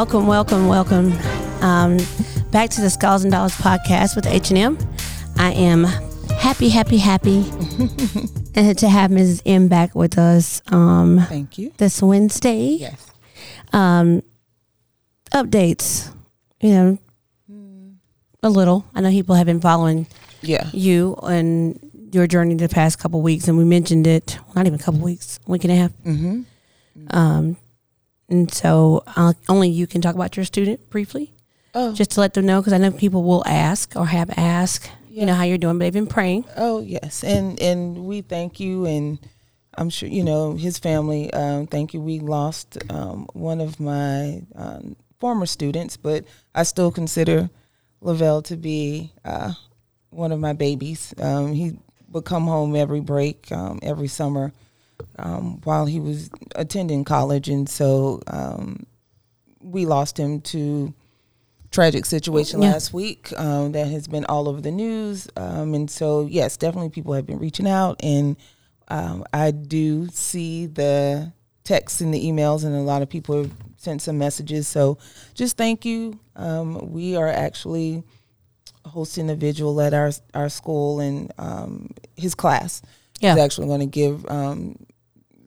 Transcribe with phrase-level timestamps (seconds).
[0.00, 1.12] Welcome, welcome, welcome
[1.60, 1.98] um,
[2.50, 4.78] back to the Scholars and Dollars podcast with H&M.
[5.36, 7.42] I am happy, happy, happy
[8.54, 9.42] to have Mrs.
[9.44, 11.74] M back with us um, Thank you.
[11.76, 12.78] this Wednesday.
[12.80, 13.12] Yes.
[13.74, 14.22] Um,
[15.34, 16.10] updates,
[16.62, 16.98] you know,
[18.42, 18.86] a little.
[18.94, 20.06] I know people have been following
[20.40, 20.70] Yeah.
[20.72, 21.78] you and
[22.10, 24.38] your journey the past couple weeks, and we mentioned it.
[24.56, 25.92] Not even a couple weeks, week and a half.
[26.06, 26.42] Mm-hmm.
[27.10, 27.58] Um,
[28.30, 31.32] and so uh, only you can talk about your student briefly,
[31.74, 31.92] Oh.
[31.92, 35.26] just to let them know, because I know people will ask or have asked, you
[35.26, 36.44] know, how you're doing, but they've been praying.
[36.56, 39.18] Oh yes, and and we thank you, and
[39.76, 41.32] I'm sure you know his family.
[41.32, 42.00] Um, thank you.
[42.00, 47.50] We lost um, one of my um, former students, but I still consider
[48.00, 49.52] Lavelle to be uh,
[50.10, 51.14] one of my babies.
[51.20, 51.72] Um, he
[52.10, 54.52] would come home every break, um, every summer,
[55.20, 58.86] um, while he was attending college, and so um,
[59.60, 60.94] we lost him to
[61.70, 62.72] tragic situation Yeah.
[62.72, 65.28] last week um, that has been all over the news.
[65.36, 68.00] Um, and so, yes, definitely people have been reaching out.
[68.02, 68.36] And
[68.88, 73.52] um, I do see the texts and the emails, and a lot of people have
[73.76, 74.66] sent some messages.
[74.66, 74.98] So
[75.34, 76.18] just thank you.
[76.34, 78.02] Um, we are actually
[78.84, 82.82] hosting a vigil at our, our school, and um, his class
[83.20, 83.34] Yeah.
[83.34, 84.74] is actually going to give um,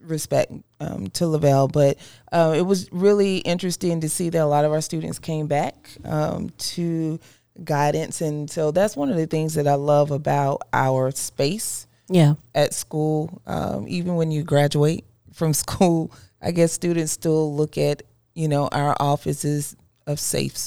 [0.04, 1.68] respect um, to Lavelle.
[1.68, 1.98] But
[2.32, 5.90] uh, it was really interesting to see that a lot of our students came back
[6.06, 7.20] um, to
[7.64, 8.22] guidance.
[8.22, 12.36] And so that's one of the things that I love about our space Yeah.
[12.56, 13.42] at school.
[13.46, 18.68] Um, even when you graduate from school, I guess students still look at, you know,
[18.72, 19.76] our offices
[20.08, 20.58] of safe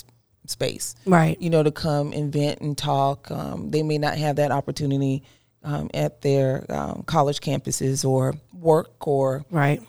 [0.47, 1.37] space Right.
[1.42, 3.31] you know, to come and vent and talk.
[3.33, 5.25] Um, they may not have that opportunity
[5.67, 9.83] um, at their um, college campuses or work or Right.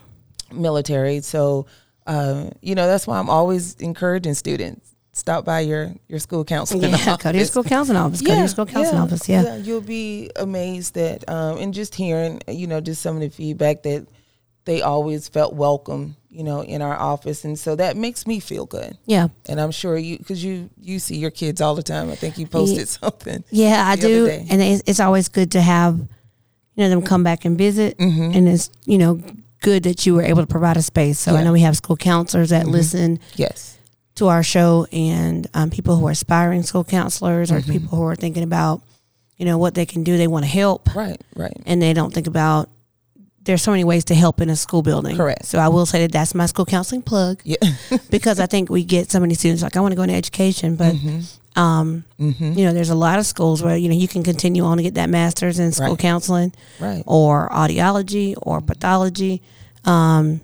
[0.52, 1.20] military.
[1.20, 1.66] So,
[2.06, 6.82] uh, you know, that's why I'm always encouraging students stop by your your school counseling
[6.90, 6.96] Yeah.
[6.96, 7.22] office.
[7.22, 8.20] Go to your school counseling office.
[8.20, 9.28] Go to your school counseling office.
[9.28, 9.56] Yeah.
[9.56, 13.82] You'll be amazed that, um, and just hearing, you know, just some of the feedback
[13.84, 14.06] that
[14.68, 18.66] they always felt welcome, you know, in our office, and so that makes me feel
[18.66, 18.98] good.
[19.06, 19.28] Yeah.
[19.48, 22.10] And I'm sure you, because you you see your kids all the time.
[22.10, 23.42] I think you posted something.
[23.50, 27.44] Yeah, I do, and it's, it's always good to have you know them come back
[27.46, 28.36] and visit, Mm-hmm.
[28.36, 29.20] and it's you know
[29.62, 31.18] good that you were able to provide a space.
[31.18, 31.38] So I Yeah.
[31.38, 31.46] Mm-hmm.
[31.46, 33.78] know we have school counselors that listen Yes.
[34.16, 37.70] to our show, and um, people who are aspiring school counselors Mm-hmm.
[37.70, 38.82] or people who are thinking about
[39.38, 40.16] you know what they can do.
[40.18, 41.20] They want to help, Right.
[41.34, 41.56] Right.
[41.64, 42.68] and they don't think about.
[43.48, 45.16] There's so many ways to help in a school building.
[45.16, 45.46] Correct.
[45.46, 47.56] So I will say that that's my school counseling plug Yeah.
[48.10, 50.76] because I think we get so many students like I want to go into education,
[50.76, 51.58] but Mm-hmm.
[51.60, 54.76] um, you know, there's a lot of schools where you know you can continue on
[54.76, 55.98] to get that master's in school Right.
[55.98, 57.02] counseling Right.
[57.06, 59.40] or audiology or pathology,
[59.84, 60.40] um,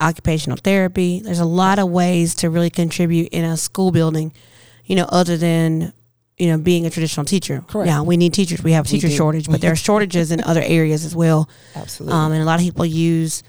[0.00, 1.20] occupational therapy.
[1.20, 4.32] There's a lot of ways to really contribute in a school building,
[4.84, 5.92] you know, other than
[6.38, 7.62] you know being a traditional teacher.
[7.68, 7.86] Correct.
[7.88, 8.62] Yeah, we need teachers.
[8.62, 9.14] We have teacher do.
[9.14, 11.48] shortage, but there are shortages in other areas as well.
[11.76, 12.16] Absolutely.
[12.18, 13.42] Um, and a lot of people use,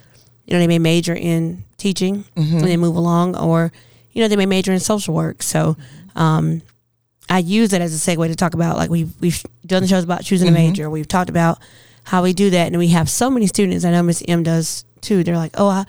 [0.46, 2.58] you know, they may major in teaching Mm-hmm.
[2.58, 3.72] and they move along, or
[4.12, 5.42] you know, they may major in social work.
[5.42, 5.76] So,
[6.16, 6.62] um,
[7.30, 10.04] I use that as a segue to talk about like we've we've done the shows
[10.04, 10.56] about choosing Mm-hmm.
[10.58, 10.90] a major.
[10.90, 11.60] We've talked about
[12.04, 13.86] how we do that, and we have so many students.
[13.86, 15.24] I know Miss M does too.
[15.24, 15.86] They're like, oh, I,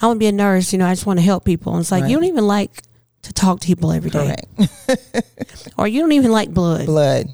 [0.00, 0.72] I want to be a nurse.
[0.72, 1.74] You know, I just want to help people.
[1.74, 2.82] And it's like you don't even like
[3.22, 5.68] to talk to people every day, Correct.
[5.78, 6.86] or you don't even like blood.
[6.86, 7.26] Blood.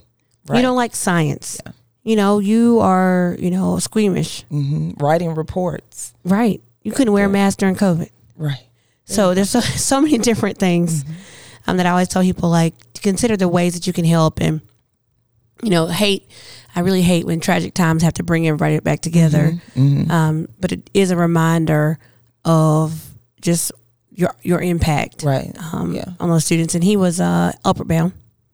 [0.46, 0.56] Right.
[0.56, 1.60] You don't like science.
[2.02, 6.14] You know, you are you know squeamish, hmm Writing reports.
[6.24, 6.60] right?
[6.82, 8.10] You couldn't wear a mask during COVID.
[8.36, 8.62] Right.
[9.06, 11.04] So there's so, so many different things
[11.66, 14.40] um, that I always tell people like to consider the ways that you can help
[14.40, 14.60] and
[15.62, 16.28] you know hate.
[16.76, 19.60] I really hate when tragic times have to bring everybody back together.
[19.76, 21.98] Um, but it is a reminder
[22.44, 23.70] of just
[24.14, 25.54] your your impact Right.
[25.72, 26.04] um, yeah.
[26.20, 26.74] on those students.
[26.74, 28.12] And he was uh, upward bound,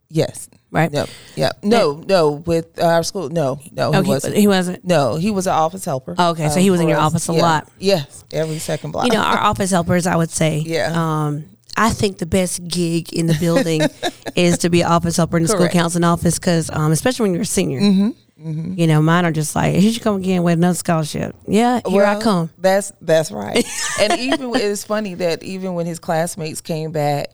[0.09, 0.49] Yes.
[0.71, 0.93] right?
[0.93, 1.09] Yep.
[1.37, 1.59] Yep.
[1.65, 2.03] No.
[2.09, 2.31] No.
[2.33, 3.29] With our school.
[3.29, 3.61] No.
[3.73, 3.93] No.
[3.93, 4.37] He Okay, wasn't.
[4.37, 4.85] he wasn't.
[4.85, 5.17] no.
[5.17, 6.15] He was an office helper.
[6.19, 7.43] Oh, okay, so he was in your office a Yeah.
[7.43, 7.69] lot.
[7.79, 8.25] Yes.
[8.33, 9.07] Every second block.
[9.07, 10.59] You know, our office helpers, I would say.
[10.67, 10.93] Yeah.
[10.95, 11.45] Um,
[11.77, 13.81] I think the best gig in the building
[14.37, 17.33] is to be an office helper in the school counseling office because, um, especially when
[17.35, 20.75] you're a senior, you know, mine are just like, here you come again with another
[20.75, 21.37] scholarship.
[21.47, 22.51] Yeah, here I come.
[22.57, 23.65] That's that's right.
[24.01, 27.29] and even it's funny that even when his classmates came back,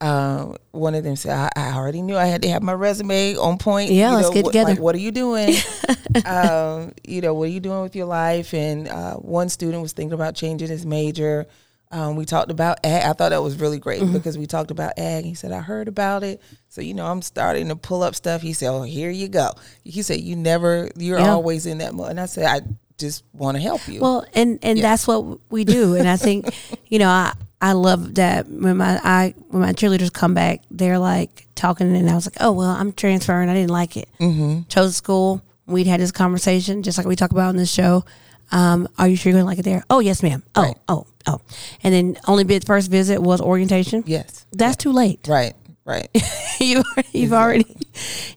[0.00, 3.36] um, one of them said, I, "I already knew I had to have my resume
[3.36, 3.90] on point.
[3.90, 4.70] Yeah, You let's know, get what, together.
[4.70, 5.54] Like, what are you doing?
[6.26, 9.92] um, you know, what are you doing with your life?" And uh, one student was
[9.92, 11.46] thinking about changing his major.
[11.92, 13.04] Um, we talked about ag.
[13.04, 14.14] I thought that was really great Mm-hmm.
[14.14, 15.24] because we talked about ag.
[15.24, 16.40] He said, I heard about it.
[16.68, 18.40] So, you know, I'm starting to pull up stuff.
[18.42, 19.50] He said, Oh, here you go.
[19.84, 21.32] He said, You never, you're Yeah.
[21.32, 22.10] always in that mode.
[22.10, 22.66] And I said, I
[22.98, 24.00] just want to help you.
[24.00, 24.82] Well, and and Yeah.
[24.90, 25.94] that's what we do.
[25.96, 26.46] And I think,
[26.86, 30.98] you know, I I love that when my I when my cheerleaders come back, they're
[30.98, 33.48] like talking, and I was like, "Oh well, I'm transferring.
[33.48, 34.08] I didn't like it.
[34.18, 34.62] Mm-hmm.
[34.68, 35.42] Chose school.
[35.66, 38.04] We'd had this conversation, just like we talk about on this show.
[38.50, 39.84] Um, are you sure you're going to like it there?
[39.88, 40.42] Oh yes, ma'am.
[40.56, 40.76] Oh Right.
[40.88, 41.40] oh oh.
[41.82, 44.04] And then only bit first visit was orientation.
[44.06, 44.46] Yes.
[44.52, 45.26] That's too late.
[45.28, 45.54] Right.
[45.84, 46.08] Right.
[46.60, 46.82] you
[47.12, 47.66] you've already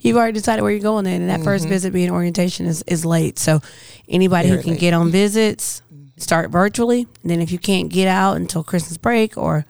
[0.01, 1.43] you've already decided where you're going then and that Mm-hmm.
[1.45, 3.61] first visit being orientation is, is late so
[4.09, 4.73] anybody who can late.
[4.77, 4.79] Mm-hmm.
[4.79, 5.83] get on visits
[6.17, 9.65] start virtually and then if you can't get out until christmas break or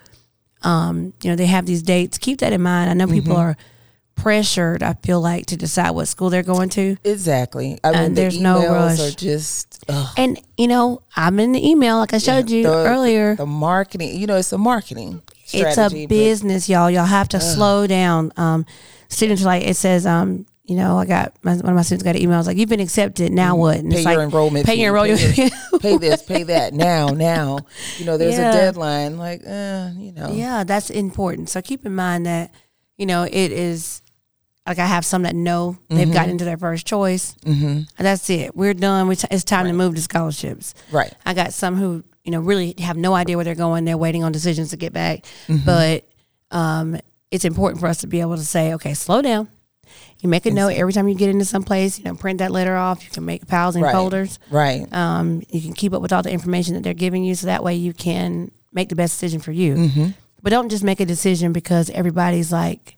[0.62, 3.42] um, you know they have these dates keep that in mind i know people Mm-hmm.
[3.42, 3.58] are
[4.16, 7.78] pressured i feel like to decide what school they're going to exactly.
[7.84, 9.00] I mean, And the there's no rush.
[9.00, 12.70] are just ugh, and you know i'm in the email like i showed you the-
[12.74, 15.22] earlier The marketing, you know, it's a marketing.
[15.44, 16.90] it's Strategy, a but- business, y'all.
[16.90, 18.32] Y'all have to slow down.
[18.38, 18.66] Um,
[19.10, 20.06] students are like it says.
[20.06, 22.34] Um, you know, I got my, one of my students got an email.
[22.34, 23.32] I was like, "You've been accepted.
[23.32, 23.92] Now what?" And.
[23.92, 24.66] Pay your enrollment.
[24.66, 25.20] Pay fee, your enrollment.
[25.36, 26.24] Pay, your- pay this.
[26.24, 26.74] Pay that.
[26.74, 27.10] Now.
[27.10, 27.60] Now.
[28.00, 28.50] You know, there's Yeah.
[28.50, 29.18] a deadline.
[29.20, 30.32] Like, uh, you know.
[30.34, 31.50] yeah, that's important.
[31.50, 32.52] So keep in mind that
[32.98, 34.02] you know it is.
[34.68, 37.36] Like I have some that know they've gotten into their first choice.
[37.46, 37.82] Mm-hmm.
[38.04, 38.56] That's it.
[38.56, 39.08] We're done.
[39.08, 40.74] We t- it's time to move to scholarships.
[40.92, 41.14] Right.
[41.26, 43.86] I got some who you know really have no idea where they're going.
[43.86, 45.24] They're waiting on decisions to get back.
[45.48, 45.66] Mm-hmm.
[45.66, 46.06] But
[46.50, 46.98] um,
[47.30, 49.50] it's important for us to be able to say, okay, slow down.
[50.20, 52.00] You make a note every time you get into some place.
[52.00, 53.04] You know, print that letter off.
[53.04, 53.94] You can make piles and Right.
[53.94, 54.40] folders.
[54.50, 54.92] Right.
[54.92, 57.64] Um, you can keep up with all the information that they're giving you, so that
[57.64, 59.76] way you can make the best decision for you.
[59.76, 60.08] Mm-hmm.
[60.42, 62.98] But don't just make a decision because everybody's like,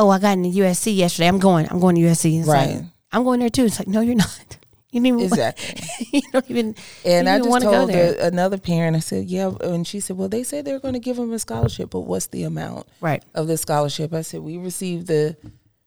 [0.00, 1.28] "Oh, I got into USC yesterday.
[1.28, 1.66] I'm going.
[1.70, 2.84] I'm going to USC." It's like, Right.
[3.12, 3.64] I'm going there too.
[3.64, 4.56] It's like, no, you're not.
[4.92, 5.20] You don't even.
[5.20, 5.84] Exactly.
[6.12, 6.74] you don't even.
[7.04, 8.16] And I just told there.
[8.18, 9.52] a, another parent, I said, yeah.
[9.60, 12.26] And she said, well, they said they're going to give them a scholarship, but what's
[12.26, 13.22] the amount Right.
[13.36, 14.12] of the scholarship?
[14.12, 15.36] I said, we received the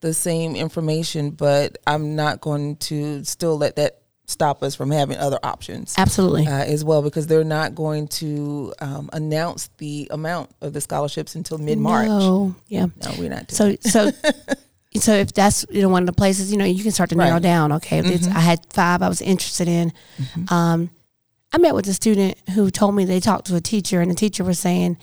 [0.00, 5.16] the same information, but I'm not going to still let that stop us from having
[5.18, 5.94] other options.
[5.98, 6.46] Absolutely.
[6.46, 11.34] Uh, as well, because they're not going to um, announce the amount of the scholarships
[11.34, 12.08] until mid March.
[12.08, 12.54] No.
[12.68, 12.86] Yeah.
[13.02, 13.12] No.
[13.18, 13.48] We're not.
[13.48, 14.10] Doing So so
[14.96, 17.16] so if that's you know one of the places you know you can start to
[17.16, 17.42] narrow Right.
[17.42, 17.72] down.
[17.72, 19.92] Okay, it's, I had five I was interested in.
[20.48, 20.90] Um,
[21.52, 24.14] I met with a student who told me they talked to a teacher and the
[24.14, 24.96] teacher was saying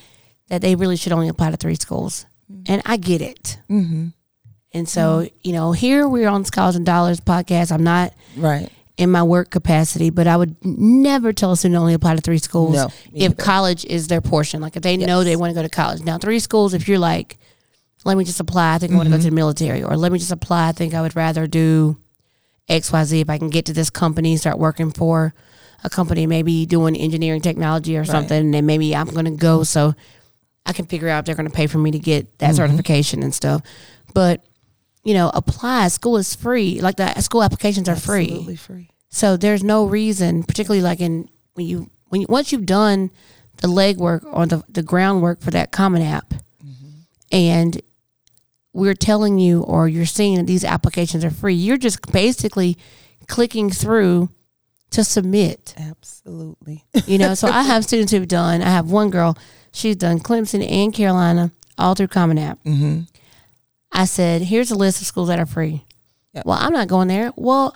[0.48, 2.26] that they really should only apply to three schools,
[2.66, 3.58] and I get it.
[3.70, 4.08] mm-hmm.
[4.74, 7.70] And so you know here we're on Scholars and Dollars podcast.
[7.70, 8.70] I'm not Right.
[9.02, 12.20] In my work capacity, but I would never tell a student to only apply to
[12.20, 13.34] three schools No, if either.
[13.34, 14.60] college is their portion.
[14.60, 16.02] Like if they know they want to go to college.
[16.02, 17.36] Now, three schools, if you're like,
[18.04, 19.24] let me just apply, I think I want to go Mm-hmm.
[19.24, 21.98] to the military, or let me just apply, I think I would rather do
[22.68, 25.34] XYZ if I can get to this company, start working for
[25.84, 29.64] a company, maybe doing engineering technology or something, and then maybe I'm going to go
[29.64, 29.94] so
[30.64, 32.56] I can figure out if they're going to pay for me to get that Mm-hmm.
[32.56, 33.62] certification and stuff.
[34.14, 34.44] But,
[35.02, 35.88] you know, apply.
[35.88, 36.80] School is free.
[36.80, 38.24] Like the school applications are free.
[38.26, 38.90] Absolutely free.
[39.12, 43.10] So there's no reason, particularly like in when you when you, once you've done
[43.58, 46.34] the legwork or the the groundwork for that Common App,
[47.30, 47.80] and
[48.72, 52.78] we're telling you or you're seeing that these applications are free, you're just basically
[53.28, 54.30] clicking through
[54.90, 55.74] to submit.
[55.78, 56.84] Absolutely.
[57.06, 58.62] You know, so I have students who've done.
[58.62, 59.36] I have one girl,
[59.72, 62.62] she's done Clemson and Carolina all through Common App.
[62.64, 63.00] mm-hmm.
[63.94, 65.84] I said, here's a list of schools that are free.
[66.32, 66.46] Yep.
[66.46, 67.30] Well, I'm not going there.
[67.36, 67.74] Well,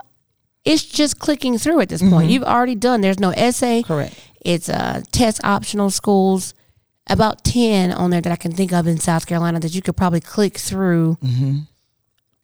[0.66, 2.30] it's just clicking through at this point.
[2.30, 3.00] You've already done.
[3.00, 3.82] There's no essay.
[3.82, 4.14] Correct.
[4.42, 6.52] It's uh, test optional schools.
[7.08, 9.96] About ten on there that I can think of in South Carolina that you could
[9.96, 11.58] probably click through Mm-hmm.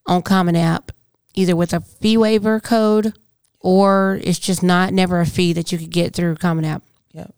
[0.07, 0.93] on Common App,
[1.35, 3.12] either with a fee waiver code
[3.61, 6.83] or it's just not never a fee that you could get through Common App.
[7.12, 7.35] Yep.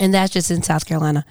[0.00, 1.24] And that's just in South Carolina.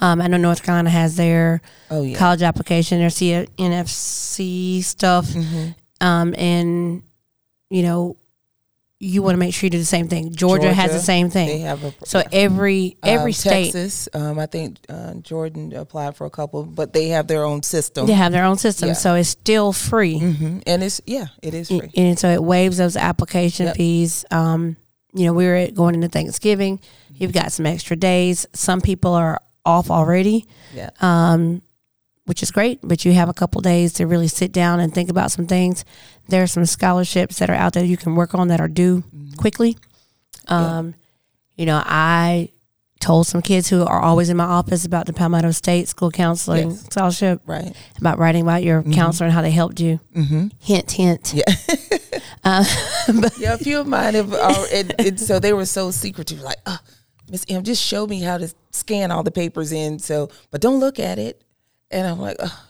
[0.00, 1.60] Um, I know North Carolina has their
[1.90, 2.18] Oh yeah.
[2.18, 5.68] college application, their C- NFC stuff, Mm-hmm.
[6.00, 7.02] um, and
[7.70, 8.16] you know,
[9.00, 10.32] you want to make sure you do the same thing.
[10.34, 11.60] Georgia, has the Georgia, same They thing.
[11.62, 16.26] have a So every every um, state Texas, um, I think uh, Jordan applied for
[16.26, 18.06] a couple, but they have their own system.
[18.06, 18.94] they have their own system, Yeah.
[18.94, 21.90] so it's still free, hmm And it's yeah, it is free.
[21.96, 23.76] and so it waives those application Yep.
[23.76, 24.24] fees.
[24.30, 24.76] Um,
[25.14, 26.80] you know, we're going into Thanksgiving.
[27.14, 28.46] You've got some extra days.
[28.52, 30.46] Some people are off already.
[30.74, 30.90] Yeah.
[31.00, 31.62] um,
[32.28, 32.78] which is great.
[32.82, 35.84] But you have a couple days to really sit down and think about some things.
[36.28, 39.02] There are some scholarships that are out there you can work on that are due
[39.02, 39.34] Mm-hmm.
[39.36, 39.76] quickly.
[40.48, 40.94] Um,
[41.56, 42.50] You know, I
[43.00, 46.70] told some kids who are always in my office about the Palmetto State School Counseling
[46.70, 46.84] Yes.
[46.90, 47.72] Scholarship, Right.
[47.98, 50.00] about writing about your counselor and how they helped you.
[50.14, 50.48] Mm-hmm.
[50.60, 51.34] Hint, hint.
[51.34, 51.42] Yeah.
[52.44, 52.64] Uh,
[53.38, 56.56] yeah, a few of mine have, uh, and, and so they were so secretive, like,
[56.66, 56.78] oh,
[57.30, 59.98] Miss M, just show me how to scan all the papers in.
[59.98, 61.42] So, but don't look at it.
[61.90, 62.64] And I'm like, oh,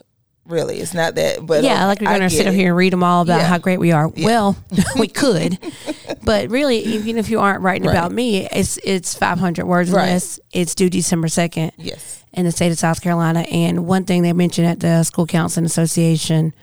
[0.46, 0.78] really.
[0.78, 3.22] It's not that, but yeah, like we're to sit up here and read them all
[3.22, 3.46] about Yeah.
[3.46, 4.08] how great we are.
[4.08, 4.56] Well,
[4.98, 5.58] we could,
[6.24, 7.94] but really, even if you aren't writing Right.
[7.96, 10.10] about me, it's it's 500 words Right.
[10.10, 10.38] less.
[10.52, 12.22] It's due December 2nd Yes.
[12.32, 13.40] in the state of South Carolina.
[13.40, 16.54] And one thing they mentioned at the School Counseling Association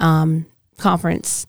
[0.00, 0.46] um,
[0.78, 1.46] conference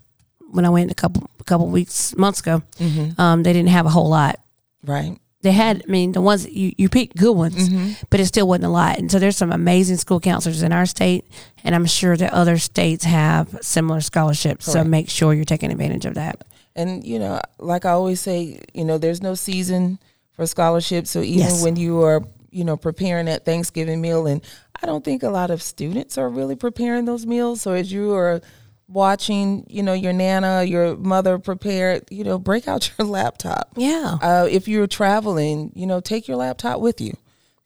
[0.52, 3.20] when I went a couple a couple weeks months ago, Mm-hmm.
[3.20, 4.40] um, they didn't have a whole lot.
[4.86, 5.18] Right.
[5.42, 8.06] They had, I mean, the ones that you you picked good ones, Mm-hmm.
[8.10, 8.98] but it still wasn't a lot.
[8.98, 11.26] And so there's some amazing school counselors in our state,
[11.64, 14.66] and I'm sure that other states have similar scholarships.
[14.66, 16.44] So make sure you're taking advantage of that.
[16.76, 20.00] And you know, like I always say, you know, there's no season
[20.32, 21.12] for scholarships.
[21.12, 21.64] So even Yes.
[21.64, 24.42] when you are, you know, preparing that Thanksgiving meal, and
[24.82, 27.62] I don't think a lot of students are really preparing those meals.
[27.62, 28.42] So as you are
[28.88, 33.72] watching, you know, your nana, your mother prepare, you know, break out your laptop.
[33.76, 34.18] Yeah.
[34.22, 37.14] Uh, if you're traveling, you know, take your laptop with you.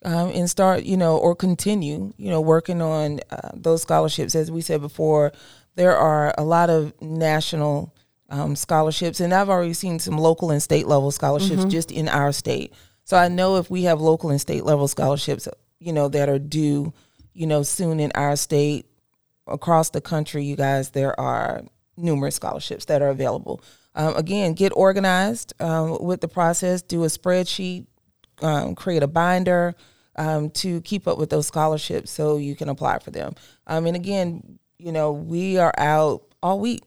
[0.03, 4.33] Um, and start, you know, or continue, you know, working on uh, those scholarships.
[4.33, 5.31] As we said before,
[5.75, 7.93] there are a lot of national
[8.31, 12.31] um, scholarships, and I've already seen some local and state level scholarships just in our
[12.31, 12.73] state.
[13.03, 15.47] So I know if we have local and state level scholarships,
[15.79, 16.93] you know, that are due,
[17.33, 18.85] you know, soon in our state,
[19.47, 21.63] across the country, you guys, there are
[21.97, 23.61] numerous scholarships that are available.
[23.95, 26.81] Um, again, get organized um, with the process.
[26.81, 27.87] Do a spreadsheet,
[28.41, 29.75] um, create a binder
[30.15, 33.35] um, to keep up with those scholarships so you can apply for them.
[33.67, 36.83] Um, and again, you know, we are out all week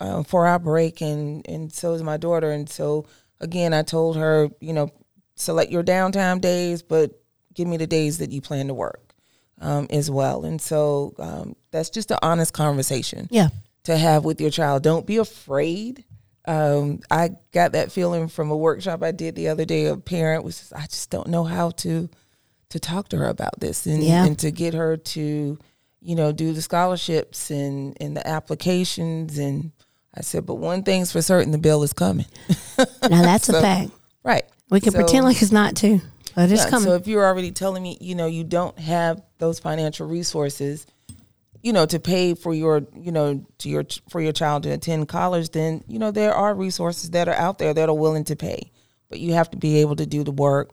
[0.00, 2.50] uh, for our break, and and so is my daughter.
[2.50, 3.06] And so
[3.40, 4.90] again, I told her, you know,
[5.34, 7.22] select your downtime days, but
[7.54, 9.14] give me the days that you plan to work
[9.60, 10.44] um, as well.
[10.44, 13.48] And so um, that's just an honest conversation Yeah.
[13.84, 14.82] to have with your child.
[14.82, 16.04] Don't be afraid.
[16.46, 19.86] Um, I got that feeling from a workshop I did the other day.
[19.86, 22.08] A parent was, just, I just don't know how to
[22.70, 24.26] to talk to her about this and, Yeah.
[24.26, 25.58] and to get her to,
[26.02, 29.38] you know, do the scholarships and and the applications.
[29.38, 29.72] And
[30.14, 32.26] I said, but one thing's for certain, the bill is coming.
[32.78, 33.90] Now that's So- a fact.
[34.24, 34.44] Right.
[34.70, 36.00] We can So- pretend like it's not too,
[36.34, 36.88] but it's Yeah, coming.
[36.88, 40.86] So if you're already telling me, you know, you don't have those financial resources,
[41.62, 45.08] you know, to pay for your, you know, to your for your child to attend
[45.08, 48.36] college, then you know there are resources that are out there that are willing to
[48.36, 48.70] pay,
[49.08, 50.70] but you have to be able to do the work.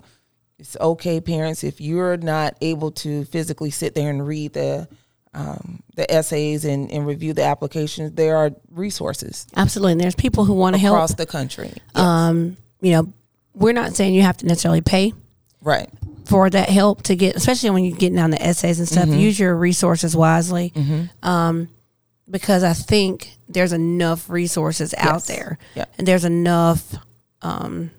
[0.57, 4.87] It's okay, parents, if you're not able to physically sit there and read the
[5.35, 8.13] um, the essays and, and review the applications.
[8.13, 9.93] There are resources Absolutely.
[9.93, 10.95] And there's people who want to help.
[10.95, 11.73] across the country.
[11.93, 13.13] Um, you know,
[13.53, 15.13] we're not saying you have to necessarily pay
[15.61, 15.89] right.
[16.25, 19.09] For that help to get, especially when you're getting down the essays and Mm-hmm.
[19.11, 19.19] stuff.
[19.19, 20.73] Use your resources wisely,
[21.23, 21.69] um,
[22.29, 25.85] because I think there's enough resources out there, Yeah.
[25.97, 26.95] and there's enough
[27.41, 27.91] um,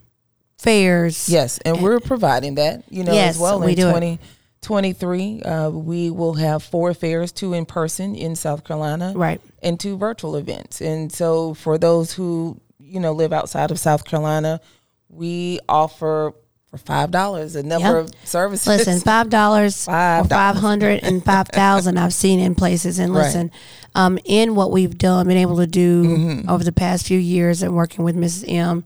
[0.58, 1.28] fairs.
[1.28, 3.60] Yes, and we're providing that, you know, Yes, as well.
[3.60, 4.18] we in do it.
[4.62, 9.40] 2023, uh, we will have four fairs, two in person in South Carolina, Right.
[9.62, 10.80] and two virtual events.
[10.80, 14.60] And so, for those who you know live outside of South Carolina,
[15.08, 16.32] we offer
[16.76, 17.98] for five dollars a number Yeah.
[17.98, 18.66] of services.
[18.66, 22.98] Listen, five dollars Five or five hundred and five thousand I've seen in places.
[22.98, 23.24] And Right.
[23.24, 23.50] listen,
[23.94, 26.48] um, in what we've done, been able to do Mm-hmm.
[26.50, 28.44] over the past few years and working with Mrs.
[28.52, 28.84] M,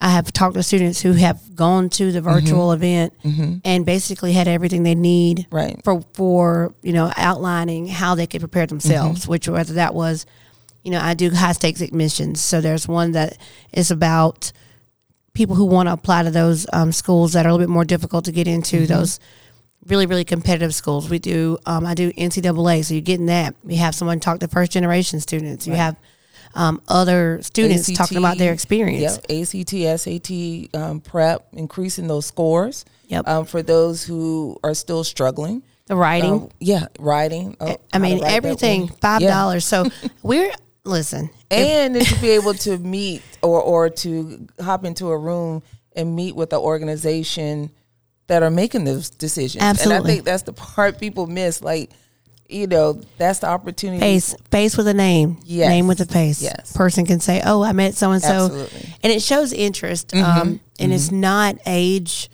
[0.00, 2.82] I have talked to students who have gone to the virtual Mm-hmm.
[3.22, 5.80] event and basically had everything they need Right.
[5.84, 9.22] for for you know outlining how they could prepare themselves.
[9.22, 9.30] Mm-hmm.
[9.30, 10.26] Which whether that was,
[10.82, 12.40] you know, I do high stakes admissions.
[12.40, 13.38] So there's one that
[13.72, 14.50] is about
[15.34, 17.84] people who want to apply to those um, schools that are a little bit more
[17.84, 18.92] difficult to get into Mm-hmm.
[18.94, 19.20] those
[19.86, 23.74] really really competitive schools we do um, i do ncaa so you're getting that we
[23.74, 25.96] have someone talk to first generation students you have
[26.54, 32.26] um, other students ACT, talking about their experience Yep, ACT, SAT um, prep, increasing those
[32.26, 32.84] scores.
[33.08, 33.26] Yep.
[33.26, 35.62] Um, for those who are still struggling.
[35.86, 37.56] the writing Um, yeah, writing.
[37.58, 39.30] Oh, i mean everything five Yeah.
[39.30, 39.86] dollars so
[40.22, 40.52] we're
[40.84, 45.62] listen and to be able to meet or or to hop into a room
[45.94, 47.70] and meet with the organization
[48.28, 49.62] that are making those decisions.
[49.62, 49.96] Absolutely.
[49.96, 51.60] And I think that's the part people miss.
[51.60, 51.90] Like,
[52.48, 54.00] you know, that's the opportunity.
[54.00, 55.68] face face with a name Yes.
[55.68, 56.72] name with a face Yes.
[56.76, 58.90] person can say oh i met so and so Mm-hmm.
[59.04, 62.28] and it shows interest um, and it's not age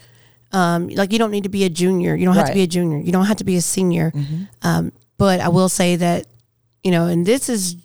[0.52, 2.67] um, like you don't need to be a junior you don't have to be a
[2.67, 4.12] junior you don't have to be a senior
[4.62, 6.26] um, but i will say that
[6.83, 7.76] you know and this is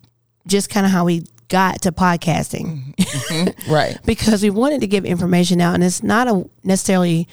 [0.47, 2.93] just kind of how we got to podcasting.
[3.69, 3.97] Right.
[4.05, 7.27] because we wanted to give information out and it's not a necessarily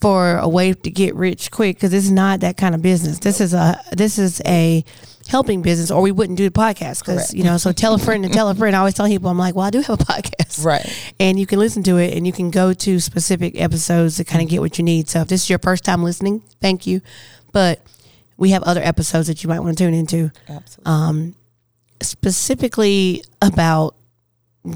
[0.00, 3.18] for a way to get rich quick because it's not that kind of business.
[3.18, 4.84] This is a this is a
[5.28, 8.24] helping business or we wouldn't do the podcast because you know so tell a friend
[8.24, 8.74] and tell a friend.
[8.74, 10.64] I always tell people i'm like well i do have a podcast.
[10.64, 11.12] Right.
[11.20, 14.42] and you can listen to it and you can go to specific episodes to kind
[14.42, 15.08] of get what you need.
[15.08, 17.00] So if this is your first time listening thank you.
[17.52, 17.80] But
[18.36, 20.82] we have other episodes that you might want to tune into, Absolutely.
[20.92, 21.34] um,
[22.02, 23.94] specifically about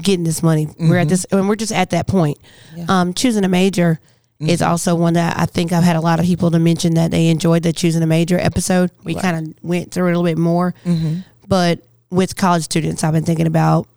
[0.01, 0.67] getting this money.
[0.79, 1.09] We're at mm-hmm.
[1.09, 2.37] this, and we're just at that point.
[2.75, 2.85] Yeah.
[2.89, 3.99] Um, choosing a major
[4.39, 4.69] is mm-hmm.
[4.69, 7.27] also one that I think I've had a lot of people to mention that they
[7.27, 8.91] enjoyed the choosing a major episode.
[9.03, 9.21] We Right.
[9.21, 11.19] kind of went through it a little bit more, mm-hmm.
[11.47, 11.79] but
[12.09, 13.87] with college students, I've been thinking about.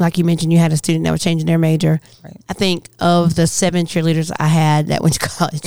[0.00, 1.98] Like you mentioned, you had a student that was changing their major.
[2.22, 2.36] Right.
[2.48, 5.62] I think of the seven cheerleaders I had that went to college,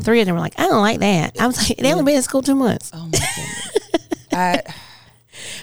[0.00, 2.16] three of them were like, "I don't like that." I was like, "They only been
[2.16, 4.28] in school two months," oh my goodness.
[4.32, 4.62] I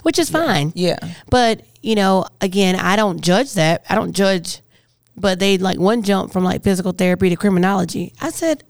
[0.04, 0.72] which is fine.
[0.76, 0.98] yeah.
[1.30, 3.84] But you know, again, I don't judge that.
[3.90, 4.62] I don't judge.
[5.16, 8.14] But they like one jump from like physical therapy to criminology.
[8.20, 8.64] I said,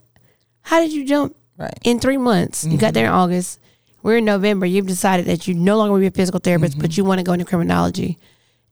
[0.62, 1.77] "How did you jump Right.
[1.83, 2.65] in three months?
[2.65, 3.19] You got there in mm-hmm.
[3.19, 3.60] August.
[4.01, 4.65] We're in November.
[4.65, 7.00] You've decided that you no longer want to be a physical therapist, but mm-hmm.
[7.00, 8.17] you want to go into criminology."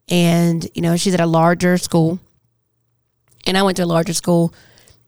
[0.09, 2.19] And you know, she's at a larger school,
[3.45, 4.53] and I went to a larger school,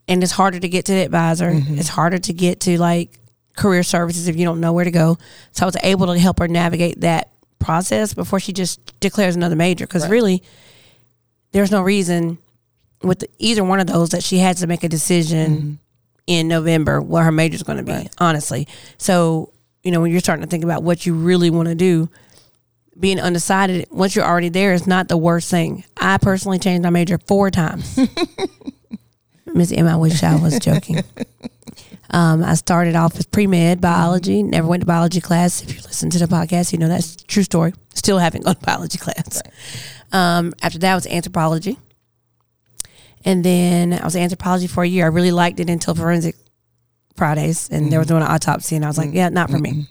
[0.07, 1.51] and it's harder to get to the advisor.
[1.51, 1.77] Mm-hmm.
[1.79, 3.19] It's harder to get to like
[3.55, 5.17] career services if you don't know where to go.
[5.51, 7.29] So I was able to help her navigate that
[7.59, 9.85] process before she just declares another major.
[9.85, 10.11] Because Right.
[10.11, 10.43] really,
[11.51, 12.37] there's no reason
[13.01, 15.73] with the, either one of those that she has to make a decision mm-hmm.
[16.27, 17.91] in November what her major is going to be.
[17.91, 18.09] Right.
[18.17, 18.67] Honestly,
[18.97, 19.51] so
[19.83, 22.09] you know when you're starting to think about what you really want to do.
[22.99, 25.83] Being undecided once you're already there is not the worst thing.
[25.97, 27.99] I personally changed my major four times.
[29.47, 31.03] Miss M, I wish I was joking.
[32.11, 34.43] Um, I started off with pre med biology.
[34.43, 35.61] Never went to biology class.
[35.63, 37.73] If you listen to the podcast, you know that's a true story.
[37.93, 39.41] Still haven't gone to biology class.
[40.11, 41.77] Um, after that was anthropology,
[43.25, 45.05] and then I was anthropology for a year.
[45.05, 46.35] I really liked it until forensic
[47.15, 49.87] Fridays, and they were doing an autopsy, and I was like, yeah, not for me.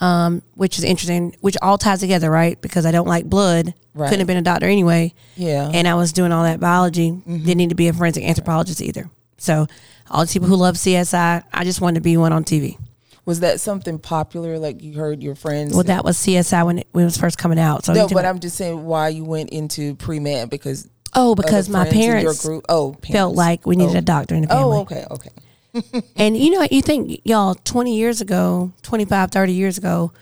[0.00, 1.36] Um, which is interesting.
[1.40, 2.58] Which all ties together, right?
[2.60, 3.74] Because I don't like blood.
[3.92, 4.06] Right.
[4.08, 5.68] Couldn't have been a doctor anyway Yeah.
[5.74, 7.10] and I was doing all that biology.
[7.10, 9.10] Didn't need to be a forensic anthropologist either.
[9.36, 9.66] So
[10.10, 12.76] all the people who love CSI, I just wanted to be one on TV.
[13.24, 14.58] was that something popular?
[14.58, 15.74] Like you heard your friends?
[15.74, 17.84] Well, that was CSI when it, when it was first coming out.
[17.84, 21.68] So no, but I'm just saying why you went into pre med because oh, because
[21.68, 22.64] my parents group.
[22.68, 23.98] Oh, felt like we needed Oh.
[23.98, 24.76] a doctor in the family.
[24.76, 25.30] Oh, okay, okay.
[26.16, 30.12] And you know, you think y'all 20 years ago, 25, 30 years ago,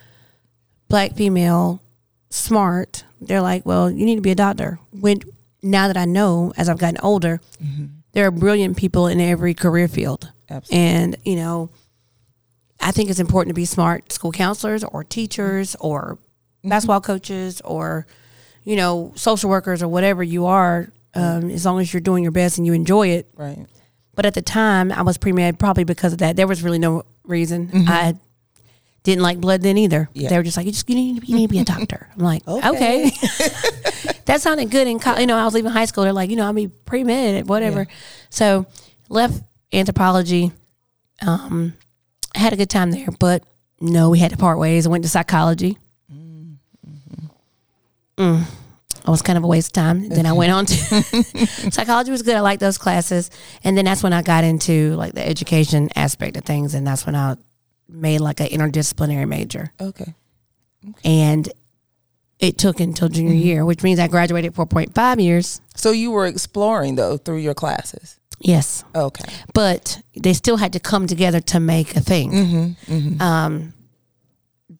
[0.88, 1.80] black female,
[2.28, 4.78] smart, they're like, well, you need to be a doctor.
[4.92, 5.20] When
[5.62, 7.86] now that I know, as I've gotten older, mm-hmm.
[8.18, 10.32] There are brilliant people in every career field.
[10.50, 10.76] Absolutely.
[10.76, 11.70] And, you know,
[12.80, 16.68] I think it's important to be smart school counselors or teachers or mm-hmm.
[16.68, 18.08] basketball coaches or,
[18.64, 21.44] you know, social workers or whatever you are, mm-hmm.
[21.44, 23.28] um, as long as you're doing your best and you enjoy it.
[23.36, 23.66] Right.
[24.16, 26.34] But at the time, I was pre med probably because of that.
[26.34, 27.68] There was really no reason.
[27.68, 27.88] Mm-hmm.
[27.88, 28.16] I
[29.08, 30.08] didn't like blood then either.
[30.12, 30.28] Yeah.
[30.28, 32.08] They were just like, you just you need, you need to be a doctor.
[32.14, 32.66] I'm like, Okay.
[32.68, 33.10] okay.
[34.26, 35.20] that sounded good in college.
[35.20, 36.04] You know, I was leaving high school.
[36.04, 37.86] They're like, you know, I'll be pre med, whatever.
[38.30, 38.66] So
[39.08, 39.42] left
[39.72, 40.52] anthropology.
[41.26, 41.74] Um,
[42.34, 43.42] had a good time there, but
[43.80, 44.86] no, we had to part ways.
[44.86, 45.78] I went to psychology.
[48.16, 48.44] Mm.
[49.06, 50.08] I was kind of a waste of time.
[50.08, 50.74] Then I went on to
[51.72, 52.36] psychology was good.
[52.36, 53.30] I liked those classes,
[53.64, 57.06] and then that's when I got into like the education aspect of things, and that's
[57.06, 57.36] when I
[57.88, 59.72] made like an interdisciplinary major.
[59.80, 60.14] Okay.
[61.04, 61.50] And
[62.38, 65.60] it took until junior year, which means I graduated four point five years.
[65.74, 68.18] So you were exploring though through your classes.
[68.40, 69.24] Yes, Okay.
[69.52, 72.76] but they still had to come together to make a thing.
[72.86, 73.20] Mm-hmm.
[73.20, 73.74] Um,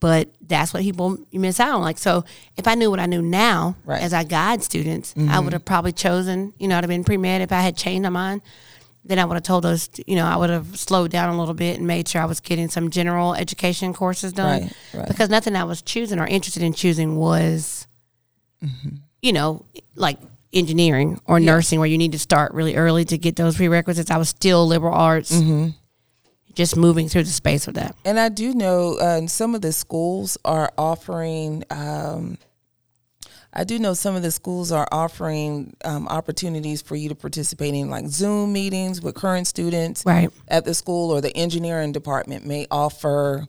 [0.01, 1.81] but that's what people you miss out on.
[1.83, 2.25] Like, so
[2.57, 3.97] if I knew what I knew now Right.
[3.97, 4.05] Mm-hmm.
[4.05, 7.17] as I guide students, I would have probably chosen, you know, I'd have been pre
[7.17, 7.41] med.
[7.41, 8.43] If I had changed my mind,
[9.05, 11.55] then I would have told those, you know, I would have slowed down a little
[11.55, 14.63] bit and made sure I was getting some general education courses done.
[14.63, 15.09] Right, right.
[15.09, 17.87] Because nothing I was choosing or interested in choosing was,
[18.63, 18.97] Mm-hmm.
[19.23, 20.19] you know, like
[20.53, 24.11] engineering or nursing where you need to start really early to get those prerequisites.
[24.11, 25.69] I was still liberal arts, Mm-hmm.
[26.55, 27.95] just moving through the space of that.
[28.05, 31.63] And I do know uh, some of the schools are offering.
[31.71, 32.37] Um,
[33.59, 37.75] I do know some of the schools are offering um, opportunities for you to participate
[37.75, 40.31] in like Zoom meetings with current students Right.
[40.47, 43.47] at the school, or the engineering department may offer,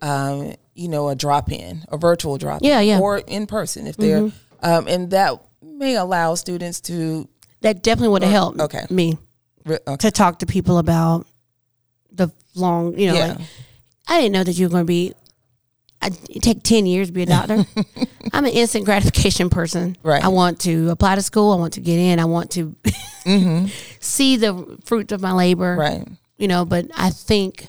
[0.00, 2.98] um, you know, a drop in, a virtual drop in, Yeah, yeah.
[2.98, 4.32] or in person if they're,
[4.64, 7.28] um, and that may allow students to.
[7.60, 8.84] That definitely would have helped okay.
[8.90, 9.16] me
[9.64, 9.96] Okay.
[9.98, 11.24] to talk to people about
[12.10, 13.26] the long, you know, Yeah.
[13.34, 13.38] like
[14.08, 15.12] I didn't know that you were going to be.
[16.02, 17.64] I it take ten years to be a doctor.
[18.32, 19.96] I'm an instant gratification person.
[20.02, 20.22] Right.
[20.24, 21.52] I want to apply to school.
[21.52, 22.18] I want to get in.
[22.18, 22.74] I want to
[24.00, 25.76] see the fruits of my labor.
[25.76, 25.98] Mm-hmm.
[26.00, 26.08] Right.
[26.38, 27.68] You know, but I think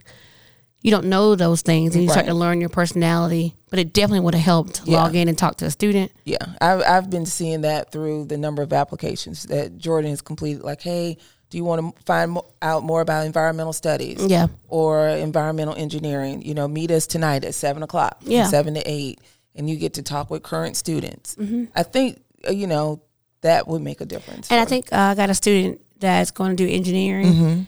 [0.81, 3.55] you don't know those things, and you start to learn your personality.
[3.69, 5.01] But it definitely would have helped Yeah.
[5.01, 6.11] log in and talk to a student.
[6.25, 10.63] Yeah, I've I've been seeing that through the number of applications that Jordan has completed.
[10.63, 11.17] Like, hey,
[11.53, 14.25] Do you want to find out more about environmental studies?
[14.25, 14.47] Yeah.
[14.69, 16.41] Or environmental engineering?
[16.41, 18.17] You know, meet us tonight at seven o'clock.
[18.21, 18.47] Yeah.
[18.47, 19.21] seven to eight,
[19.53, 21.35] and you get to talk with current students.
[21.35, 21.65] Mm-hmm.
[21.75, 23.03] I think uh, you know
[23.41, 24.49] that would make a difference.
[24.51, 27.61] And I think uh, I got a student that's going to do engineering, Mm-hmm.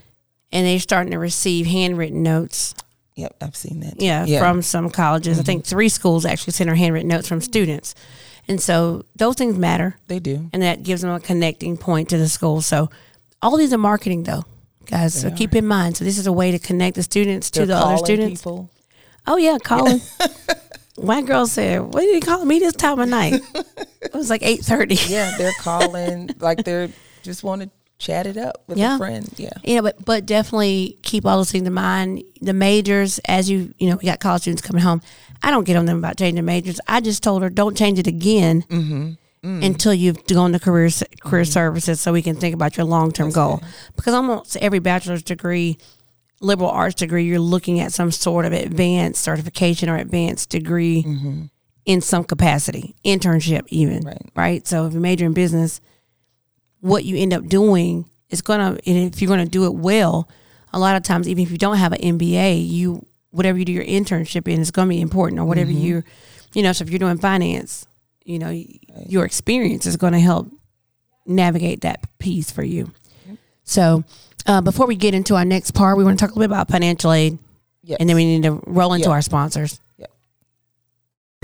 [0.52, 2.74] and they're starting to receive handwritten notes.
[3.18, 4.02] Yep, I've seen that.
[4.02, 5.40] Yeah, from some colleges.
[5.40, 7.94] I think three schools actually send her handwritten notes from students,
[8.48, 10.50] and so those things matter, they do.
[10.54, 12.62] and that gives them a connecting point to the school.
[12.62, 12.90] So
[13.46, 14.44] all these are marketing, though,
[14.88, 15.14] guys.
[15.22, 15.98] so keep in mind.
[15.98, 18.42] So this is a way to connect the students to They're the other students.
[18.42, 18.72] People.
[19.28, 20.02] Oh yeah, calling.
[20.96, 23.34] White girl said, "What did he call me this time of night?"
[24.02, 24.96] it was like eight thirty.
[24.96, 26.90] Yeah, they're calling like they're
[27.22, 28.96] just want to chat it up with Yeah.
[28.96, 29.28] a friend.
[29.38, 29.50] Yeah.
[29.64, 32.24] yeah, but but definitely keep all those things in mind.
[32.42, 35.02] The majors, as you you know, we got college students coming home.
[35.44, 36.80] I don't get on them about changing majors.
[36.88, 39.12] I just told her don't change it again mm-hmm.
[39.46, 39.64] Mm.
[39.64, 40.90] until you've gone to career
[41.22, 41.48] career mm.
[41.48, 43.62] services, so we can think about your long term goal.
[43.96, 45.78] Because almost every bachelor's degree,
[46.42, 51.44] liberal arts degree, you're looking at some sort of advanced certification or advanced degree mm-hmm.
[51.86, 54.32] in some capacity, internship even, Right.
[54.36, 54.68] right?
[54.68, 55.80] So if you major in business,
[56.80, 60.28] what you end up doing is gonna, and if you're gonna do it well,
[60.74, 63.72] a lot of times, even if you don't have an MBA, you whatever you do
[63.74, 65.82] your internship in is gonna be important, or whatever mm-hmm.
[65.82, 66.04] you,
[66.56, 66.72] you know.
[66.74, 67.86] So if you're doing finance,
[68.26, 68.50] you know,
[69.08, 70.52] your experience is gonna help
[71.26, 72.92] navigate that piece for you.
[73.64, 74.04] So
[74.46, 76.54] uh, before we get into our next part, we want to talk a little bit
[76.56, 77.40] about financial aid,
[77.84, 77.98] Yes.
[78.00, 79.14] and then we need to roll into Yeah.
[79.14, 79.80] our sponsors.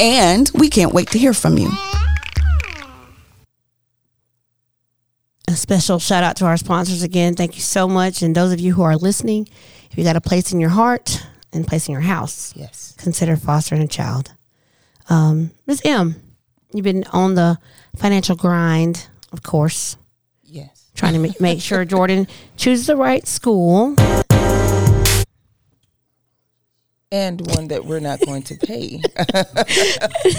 [0.00, 1.70] and we can't wait to hear from you.
[5.48, 7.35] a special shout out to our sponsors again.
[7.35, 8.22] Thank you so much.
[8.22, 9.48] And those of you who are listening,
[9.90, 12.94] if you got a place in your heart and place in your house, Yes.
[12.96, 14.33] consider fostering a child.
[15.11, 15.83] Um, Ms.
[15.85, 16.14] M,
[16.72, 17.59] you've been on the
[17.96, 19.96] financial grind, of course,
[20.42, 20.85] Yes.
[20.94, 23.94] trying to make, make sure Jordan chooses the right school.
[27.12, 29.03] And one that we're not going to pay.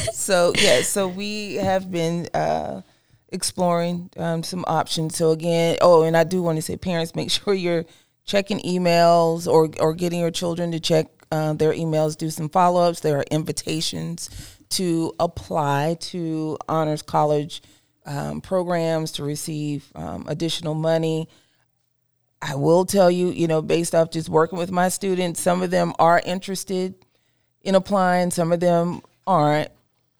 [0.11, 2.81] so yeah, so we have been uh,
[3.29, 5.15] exploring um, some options.
[5.15, 7.85] So again, oh, and I do want to say, parents, make sure you're
[8.25, 12.17] checking emails or or getting your children to check uh, their emails.
[12.17, 13.01] Do some follow ups.
[13.01, 17.61] There are invitations to apply to honors college
[18.07, 21.29] um, programs to receive um, additional money.
[22.43, 25.71] I will tell you, you know, based off just working with my students, some of
[25.71, 26.93] them are interested
[27.61, 29.69] in applying, some of them aren't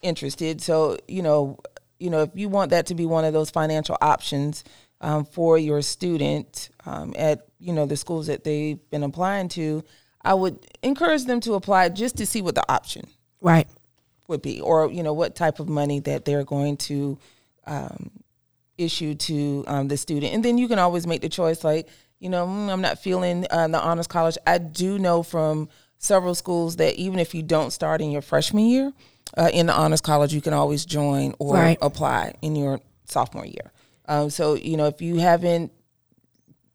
[0.00, 0.62] interested.
[0.62, 1.58] So, you know,
[1.98, 4.64] you know, if you want that to be one of those financial options
[5.02, 9.84] um, for your student um, at, you know, the schools that they've been applying to,
[10.24, 13.06] I would encourage them to apply just to see what the option
[13.42, 13.68] Right.
[14.28, 17.18] would be, or you know what type of money that they're going to
[17.66, 18.10] um,
[18.78, 21.62] issue to um, the student, and then you can always make the choice.
[21.62, 21.88] Like
[22.24, 24.38] you know, "Mm, I'm not feeling uh, the honors college.
[24.46, 28.64] I do know from several schools that even if you don't start in your freshman
[28.66, 28.92] year
[29.36, 31.78] uh, in the honors college, you can always join or Right.
[31.82, 33.68] apply in your sophomore year.
[34.08, 35.70] Um, so you know, if you haven't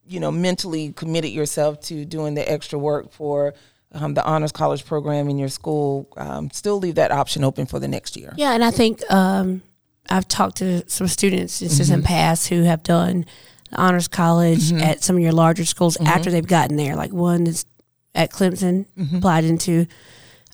[0.07, 3.53] you know mentally committed yourself to doing the extra work for
[3.93, 7.79] um, the honors college program in your school um, still leave that option open for
[7.79, 9.61] the next year Yeah, and I think um,
[10.09, 11.93] I've talked to some students just Mm-hmm.
[11.93, 13.25] in past who have done
[13.73, 16.07] honors college at some of your larger schools Mm-hmm.
[16.07, 16.95] after they've gotten there.
[16.95, 17.65] Like one is
[18.15, 19.17] at Clemson, Mm-hmm.
[19.17, 19.85] applied into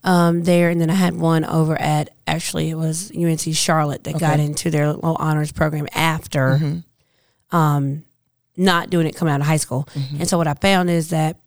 [0.04, 4.20] um, there, and then I had one over at actually it was UNC Charlotte that
[4.20, 7.56] got into their little honors program after Mm-hmm.
[7.56, 8.04] um,
[8.58, 9.88] not doing it coming out of high school.
[10.18, 11.38] And so what I found is that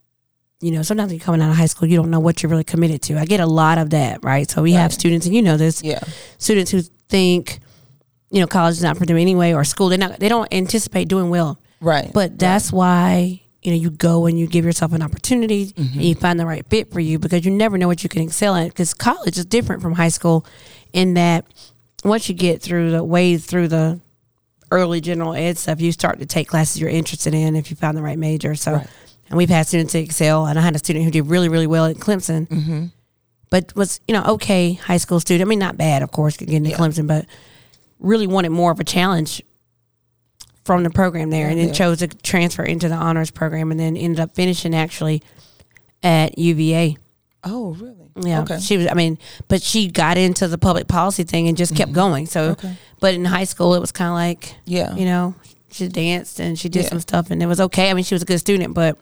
[0.60, 2.64] you know, sometimes you're coming out of high school, you don't know what you're really
[2.64, 3.16] committed to.
[3.16, 4.50] I get a lot of that, right?
[4.50, 6.00] So we have students, and you know this, Yeah.
[6.38, 7.60] students who think,
[8.30, 9.88] you know, college is not for them anyway, or school.
[9.88, 11.58] They not they don't anticipate doing well.
[11.80, 12.10] Right.
[12.12, 16.14] But that's why you know you go and you give yourself an opportunity and you
[16.14, 18.68] find the right fit for you because you never know what you can excel in.
[18.68, 20.44] Because college is different from high school
[20.92, 21.44] in that
[22.04, 24.00] once you get through the ways through the
[24.70, 27.96] early general ed stuff, you start to take classes you're interested in if you found
[27.96, 28.54] the right major.
[28.54, 28.86] So, Right.
[29.30, 31.66] and we've had students that excel, and I had a student who did really really
[31.66, 32.46] well at Clemson.
[32.48, 32.84] Mm-hmm.
[33.50, 35.46] But was you know okay high school student.
[35.46, 37.24] I mean, not bad, of course, getting to Clemson, but
[37.98, 39.42] really wanted more of a challenge
[40.64, 41.72] from the program there, and then Yeah.
[41.74, 45.22] chose to transfer into the honors program, and then ended up finishing actually
[46.02, 46.96] at UVA.
[47.44, 47.94] oh, really?
[48.20, 48.58] Yeah, Okay.
[48.58, 48.88] she was.
[48.88, 52.00] I mean, but she got into the public policy thing and just kept mm-hmm.
[52.00, 52.26] going.
[52.26, 52.76] So, Okay.
[53.00, 54.94] but in high school, it was kind of like Yeah.
[54.96, 55.34] you know,
[55.70, 56.88] she danced and she did Yeah.
[56.90, 57.90] some stuff, and it was okay.
[57.90, 58.98] I mean, she was a good student, but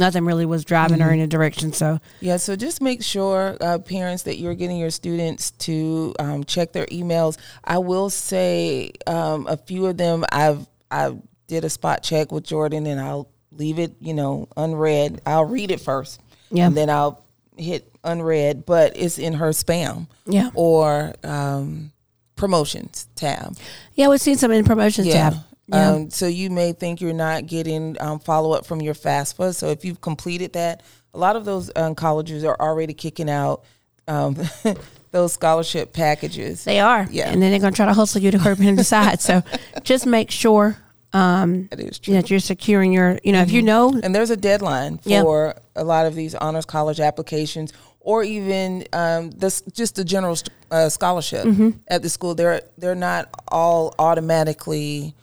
[0.00, 1.06] nothing really was driving Mm-hmm.
[1.08, 1.72] her in a direction.
[1.72, 6.42] So, Yeah, so just make sure, uh, parents, that you're getting your students to um,
[6.42, 7.38] check their emails.
[7.62, 12.42] I will say um, a few of them, I've I did a spot check with
[12.44, 15.20] Jordan, and I'll leave it, you know, unread.
[15.24, 16.66] I'll read it first, Yeah.
[16.66, 17.24] and then I'll
[17.56, 21.92] hit unread, but it's in her spam yeah, or um,
[22.36, 23.56] promotions tab.
[23.94, 25.34] yeah, we've seen some in promotions tab.
[25.72, 25.90] Yeah.
[25.90, 29.54] Um, so you may think you're not getting um, follow up from your FAFSA.
[29.54, 30.82] So if you've completed that,
[31.14, 33.64] a lot of those um, colleges are already kicking out
[34.08, 34.36] um,
[35.12, 36.64] those scholarship packages.
[36.64, 37.06] They are.
[37.10, 37.30] Yeah.
[37.30, 39.20] And then they're going to try to hustle you to hurry and decide.
[39.20, 39.42] So
[39.82, 40.76] just make sure
[41.12, 42.14] um, That is true.
[42.14, 45.82] that you're securing your, you know, if you know, And there's a deadline for a
[45.84, 50.36] lot of these honors college applications, or even um, this just the general
[50.70, 51.70] uh, scholarship Mm-hmm.
[51.88, 52.34] at the school.
[52.34, 55.14] They're they're not all automatically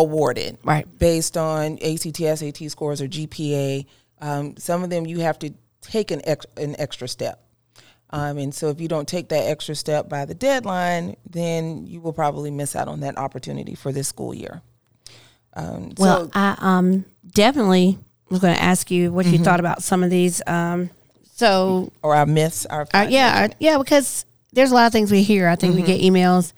[0.00, 0.86] awarded, Right.
[0.98, 3.86] Based on ACT, SAT scores or GPA.
[4.20, 7.42] Um, some of them you have to take an ex- an extra step.
[8.12, 12.00] Um, and so, if you don't take that extra step by the deadline, then you
[12.00, 14.62] will probably miss out on that opportunity for this school year.
[15.54, 19.82] Um, well, so, I um, definitely was going to ask you what you thought about
[19.82, 20.42] some of these.
[20.46, 20.90] Um,
[21.34, 25.12] so, or I miss our uh, yeah, uh, yeah, because there's a lot of things
[25.12, 25.48] we hear.
[25.48, 26.52] I think we get emails,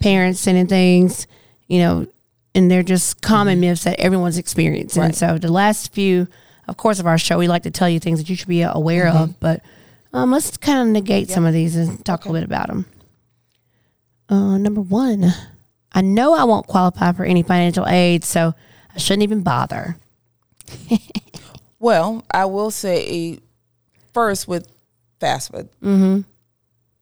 [0.00, 1.26] parents sending things,
[1.66, 2.06] you know,
[2.54, 5.02] and they're just common myths that everyone's experiencing.
[5.02, 5.14] Right.
[5.14, 6.28] So, the last few,
[6.68, 8.62] of course, of our show, we like to tell you things that you should be
[8.62, 9.62] aware of, but
[10.12, 12.86] um, let's kind of negate some of these and talk a little bit about them.
[14.28, 15.32] Uh, number one,
[15.92, 18.54] I know I won't qualify for any financial aid, so
[18.94, 19.96] I shouldn't even bother.
[21.80, 23.40] Well, I will say
[24.12, 24.68] first with
[25.18, 26.20] FAFSA, mm-hmm.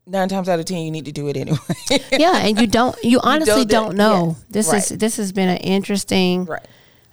[0.08, 1.58] Nine times out of ten, you need to do it anyway.
[2.12, 2.96] yeah, and you don't.
[3.04, 4.36] You honestly don't- don't, know.
[4.50, 6.66] yes, this is this has been an interesting right.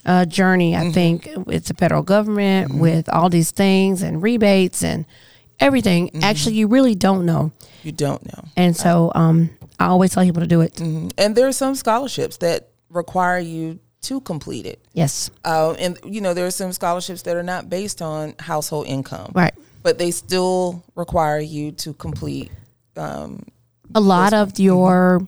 [0.06, 0.76] uh, journey.
[0.76, 5.06] I think it's the federal government, with all these things and rebates and
[5.60, 6.24] everything.
[6.24, 7.52] Actually, you really don't know,
[7.84, 8.44] You don't know.
[8.58, 10.74] and so um, I always tell people to do it.
[10.76, 11.12] Mhm.
[11.18, 14.80] And there are some scholarships that require you to complete it.
[14.94, 18.86] Yes, Uh, and you know there are some scholarships that are not based on household
[18.88, 19.54] income, right.
[19.82, 22.52] but they still require you to complete.
[22.98, 23.44] Um,
[23.94, 25.28] A lot of your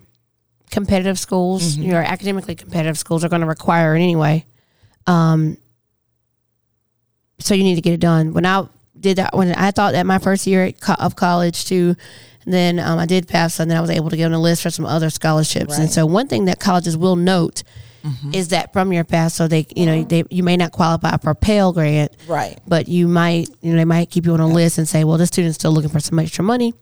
[0.71, 1.83] competitive schools, Mm-hmm.
[1.83, 4.45] your academically competitive schools, are going to require it anyway.
[5.05, 5.57] Um,
[7.39, 8.33] so you need to get it done.
[8.33, 8.67] When I
[8.99, 11.95] did that, when I thought that my first year at co- of college too,
[12.45, 14.63] then um, I did pass, and then I was able to get on a list
[14.63, 15.77] for some other scholarships.
[15.77, 17.63] And so one thing that colleges will note
[18.33, 21.35] is that from your FAFSA, they you know they you may not qualify for a
[21.35, 22.59] Pell grant, right.
[22.67, 25.17] but you might you know they might keep you on a list and say, well,
[25.17, 26.73] this student's still looking for some extra money.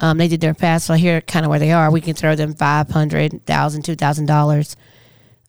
[0.00, 1.90] Um, they did their FAFSA here, kind of where they are.
[1.90, 4.76] We can throw them five hundred thousand, two thousand dollars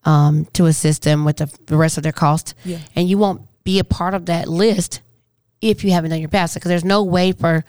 [0.06, 2.78] um, to assist them with the, the rest of their cost, Yeah.
[2.96, 5.02] and you won't be a part of that list
[5.62, 7.66] if you haven't done your FAFSA because there's no way for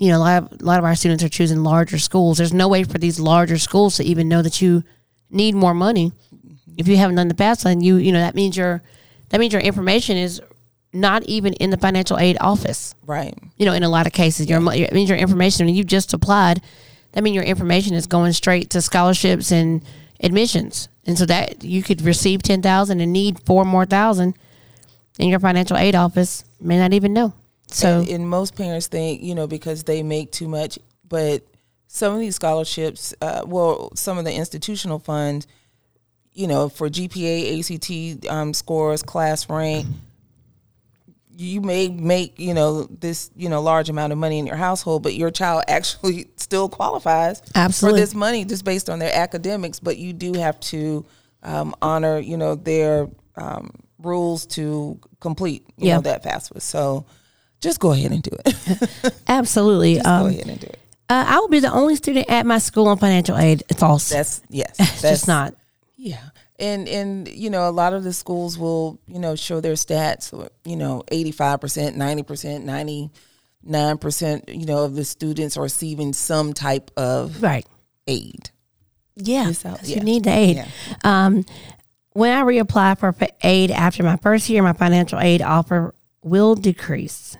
[0.00, 2.38] you know a lot of a lot of our students are choosing larger schools.
[2.38, 4.82] There's no way for these larger schools to even know that you
[5.30, 6.12] need more money
[6.78, 7.72] if you haven't done the FAFSA.
[7.72, 8.82] And you you know that means your
[9.28, 10.40] that means your information is
[10.92, 12.94] not even in the financial aid office.
[13.04, 13.36] Right.
[13.58, 15.84] You know, in a lot of cases, your mo- it means your information and you
[15.84, 16.62] just applied.
[17.12, 19.84] That means your information is going straight to scholarships and
[20.20, 24.34] admissions, and so that you could receive ten thousand and need four more thousand,
[25.18, 27.34] in your financial aid office may not even know.
[27.66, 31.42] So and, and most parents think you know because they make too much but
[31.86, 35.46] some of these scholarships uh, well some of the institutional funds
[36.38, 37.38] you know for gpa
[38.22, 39.86] act um, scores class rank
[41.36, 45.02] you may make you know this you know large amount of money in your household
[45.02, 48.00] but your child actually still qualifies Absolutely.
[48.00, 51.04] for this money just based on their academics but you do have to
[51.42, 55.96] um, honor you know their um, rules to complete you Yeah.
[55.96, 56.60] know that FAFSA.
[56.60, 57.04] So
[57.60, 59.14] just go ahead and do it.
[59.28, 59.94] Absolutely.
[60.00, 60.78] Go Um, ahead and do it.
[61.08, 63.62] uh, I will be the only student at my school on financial aid.
[63.76, 64.08] False.
[64.08, 64.70] That's yes.
[64.80, 65.54] It's That's just not.
[66.00, 66.30] Yeah.
[66.60, 70.32] And and you know, a lot of the schools will, you know, show their stats,
[70.64, 73.10] you know, 85%, 90%,
[73.66, 77.66] 99%, you know, of the students are receiving some type of Right.
[78.06, 78.50] aid.
[79.16, 79.50] Yeah.
[79.64, 79.76] Yeah.
[79.82, 80.56] You need the aid.
[80.56, 80.66] Yeah.
[81.02, 81.44] Um,
[82.12, 87.36] when I reapply for aid after my first year, my financial aid offer will decrease.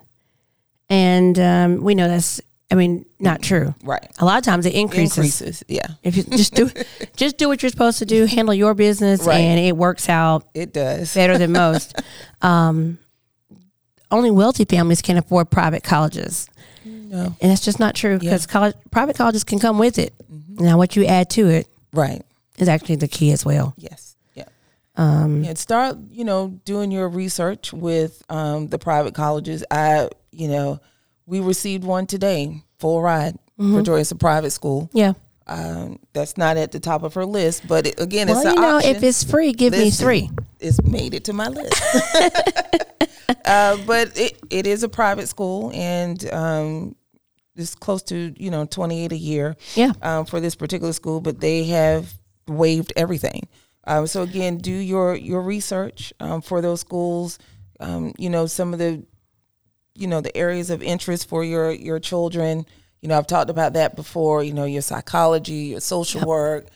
[0.89, 2.41] And um, we know that's,
[2.71, 3.75] I mean, not true.
[3.83, 4.07] Right.
[4.19, 5.17] A lot of times it increases.
[5.41, 5.65] Increases.
[5.69, 5.87] Yeah.
[6.03, 6.71] If you just do,
[7.17, 9.39] just do what you're supposed to do, handle your business, Right.
[9.39, 11.15] and it works out It does.
[11.15, 11.99] better than most.
[12.43, 12.99] um,
[14.11, 16.49] only wealthy families can afford private colleges,
[16.85, 17.35] No.
[17.41, 18.19] and that's just not true Yeah.
[18.19, 20.15] because college, private colleges can come with it.
[20.59, 22.23] Now, what you add to it Right.
[22.59, 23.75] is actually the key as well.
[23.79, 24.17] Yes.
[24.35, 24.45] Yeah.
[24.97, 29.63] Um, And start, you know, doing your research with um, the private colleges.
[29.71, 30.81] I, you know,
[31.29, 33.77] we received one today, full ride Mm-hmm.
[33.77, 34.01] for Joy.
[34.01, 34.89] It's a private school.
[34.93, 35.13] yeah.
[35.49, 38.55] Um, that's not at the top of her list, but it, again, Well, it's you
[38.61, 38.97] know, option.
[38.97, 40.31] if it's free, give me Listen, three.
[40.61, 41.75] It's made it to my list.
[43.45, 46.97] uh, but it, it is a private school, and um,
[47.57, 49.93] it's close to you know twenty eight a year Yeah.
[50.03, 51.21] um, for this particular school.
[51.21, 52.13] But they have
[52.47, 53.49] waived everything.
[53.87, 57.39] Um, so again, do your your research um, for those schools.
[57.81, 59.03] Um, you know some of the
[59.99, 62.65] you know the areas of interest for your your children.
[63.01, 64.43] You know I've talked about that before.
[64.43, 66.69] You know your psychology, your social work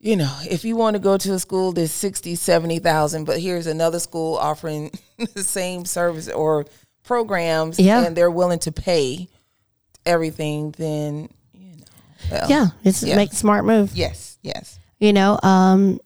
[0.00, 3.66] you know, if you want to go to a school that's 60, 70,000, but here's
[3.66, 4.92] another school offering
[5.34, 6.66] the same service or
[7.02, 8.04] programs Yeah.
[8.04, 9.28] and they're willing to pay
[10.06, 11.84] everything, then, you know.
[12.30, 12.66] well, Yeah.
[12.84, 13.16] It's Yeah.
[13.16, 13.90] make a smart move.
[13.96, 14.78] Yes, yes.
[15.00, 15.98] You know, um,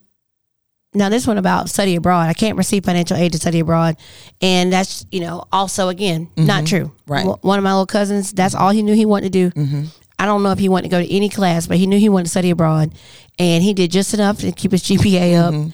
[0.95, 2.29] now this one about study abroad.
[2.29, 3.97] I can't receive financial aid to study abroad,
[4.41, 6.85] and that's you know also again not true.
[6.85, 7.11] Mm-hmm.
[7.13, 7.21] Right.
[7.25, 9.51] W- One of my little cousins, that's all he knew he wanted to do.
[9.59, 9.83] Mm-hmm.
[10.19, 12.07] I don't know if he wanted to go to any class, but he knew he
[12.09, 12.93] wanted to study abroad,
[13.39, 15.35] and he did just enough to keep his GPA
[15.67, 15.73] up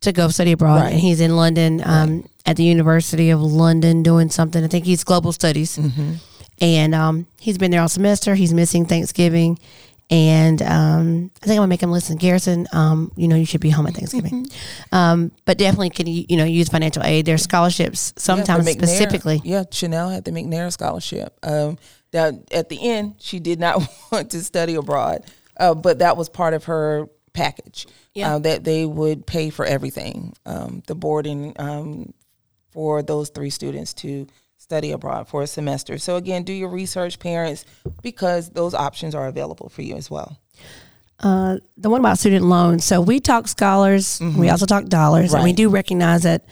[0.00, 0.76] to go study abroad.
[0.76, 0.84] Mm-hmm.
[0.84, 0.92] Right.
[0.92, 4.62] And he's in London um, at the University of London doing something.
[4.64, 6.12] I think he's global studies, Mm-hmm.
[6.60, 8.34] and um, he's been there all semester.
[8.34, 9.58] He's missing Thanksgiving.
[10.10, 12.16] And um, I think I'm gonna make him listen.
[12.18, 14.46] Garrison, um, you know, you should be home at Thanksgiving,
[14.92, 17.24] um, but definitely can you you know use financial aid.
[17.24, 19.40] There's scholarships sometimes McNair- specifically.
[19.44, 21.38] Yeah, Chanel had the McNair scholarship.
[21.42, 21.78] Um,
[22.12, 25.24] that at the end, she did not want to study abroad,
[25.56, 27.86] uh, but that was part of her package.
[28.14, 28.34] Yeah.
[28.34, 32.14] Uh, that they would pay for everything, um, the boarding um,
[32.70, 34.26] for those three students to
[34.64, 35.98] study abroad for a semester.
[35.98, 37.66] So again, do your research, parents,
[38.02, 40.38] because those options are available for you as well.
[41.20, 42.82] Uh, the one about student loans.
[42.82, 44.18] So we talk scholars.
[44.20, 44.50] We mm-hmm.
[44.50, 46.46] also talk dollars, and we do recognize that,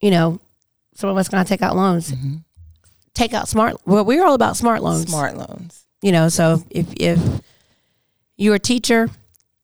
[0.00, 0.40] you know,
[0.94, 2.12] some of us gonna take out loans.
[2.12, 2.36] Mm-hmm.
[3.12, 3.76] Take out smart.
[3.86, 5.08] Well, we're all about smart loans.
[5.08, 5.84] Smart loans.
[6.00, 7.18] You know, so if if
[8.36, 9.10] you're a teacher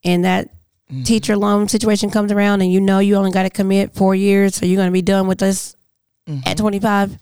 [0.05, 0.49] and that
[0.91, 1.05] mm-hmm.
[1.05, 4.57] teacher loan situation comes around, and you know you only got to commit four years,
[4.57, 5.77] so you're gonna be done with this
[6.45, 7.19] at 25.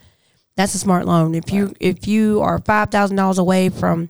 [0.56, 1.34] That's a smart loan.
[1.34, 4.08] If you if you are five thousand dollars away from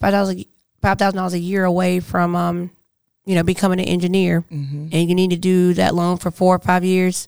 [0.00, 0.44] five thousand
[0.82, 2.70] five thousand dollars a year away from um,
[3.24, 6.58] you know, becoming an engineer, and you need to do that loan for four or
[6.58, 7.26] five years,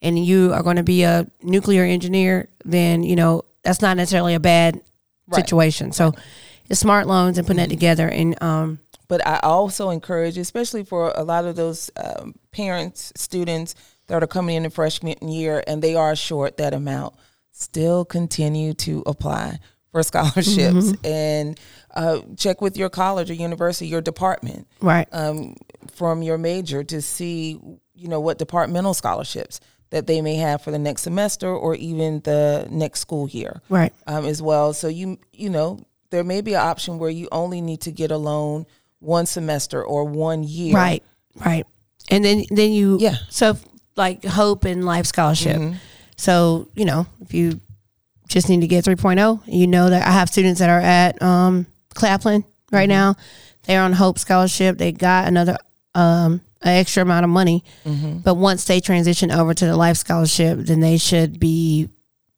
[0.00, 4.34] and you are going to be a nuclear engineer, then you know that's not necessarily
[4.34, 4.80] a bad
[5.26, 5.40] Right.
[5.40, 5.92] situation.
[5.92, 6.12] So,
[6.68, 8.78] it's smart loans and putting that together, and um,
[9.08, 13.74] but I also encourage, especially for a lot of those um, parents, students
[14.06, 17.14] that are coming in the freshman year and they are short that amount,
[17.54, 19.58] still continue to apply
[19.92, 21.58] for scholarships and
[21.94, 25.54] uh, check with your college or university, your department right, um,
[25.94, 27.60] from your major to see,
[27.94, 32.18] you know, what departmental scholarships that they may have for the next semester or even
[32.24, 34.72] the next school year right, um, as well.
[34.72, 35.78] So you you know
[36.10, 38.66] there may be an option where you only need to get a loan
[38.98, 40.74] one semester or one year.
[40.74, 41.04] right,
[41.44, 41.64] right,
[42.10, 43.14] and then then you Yeah.
[43.30, 43.56] So
[43.94, 45.60] like hope and life scholarship.
[46.16, 47.60] So you know if you
[48.28, 51.66] just need to get 3.0, you know that I have students that are at um,
[51.94, 53.16] Claflin right now.
[53.64, 54.78] They're on Hope Scholarship.
[54.78, 55.56] They got another
[55.94, 57.62] um, an extra amount of money,
[58.24, 61.88] but once they transition over to the Life Scholarship, then they should be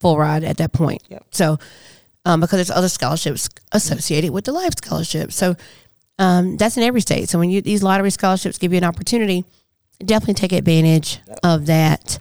[0.00, 1.02] full ride at that point.
[1.08, 1.26] Yep.
[1.30, 1.58] So
[2.24, 5.56] um, because there's other scholarships associated with the Life Scholarship, so
[6.18, 7.28] um, that's in every state.
[7.28, 9.44] So when you these lottery scholarships give you an opportunity,
[9.98, 12.18] definitely take advantage of that.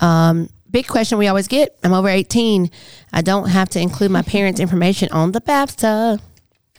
[0.00, 2.70] Um, big question we always get: I'm over 18.
[3.12, 6.20] I don't have to include my parents' information on the FAFSA.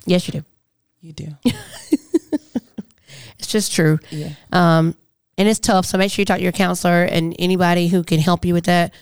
[0.06, 0.46] Yes, you do.
[1.02, 1.28] You do.
[3.40, 4.00] It's just true.
[4.10, 4.32] Yeah.
[4.52, 4.96] Um,
[5.38, 5.86] and it's tough.
[5.86, 8.66] So make sure you talk to your counselor and anybody who can help you with
[8.66, 8.94] that.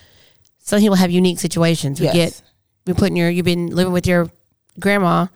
[0.58, 2.00] Some people have unique situations.
[2.00, 2.14] We Yes.
[2.14, 2.42] get
[2.86, 4.30] we put in your you've been living with your
[4.78, 5.26] grandma,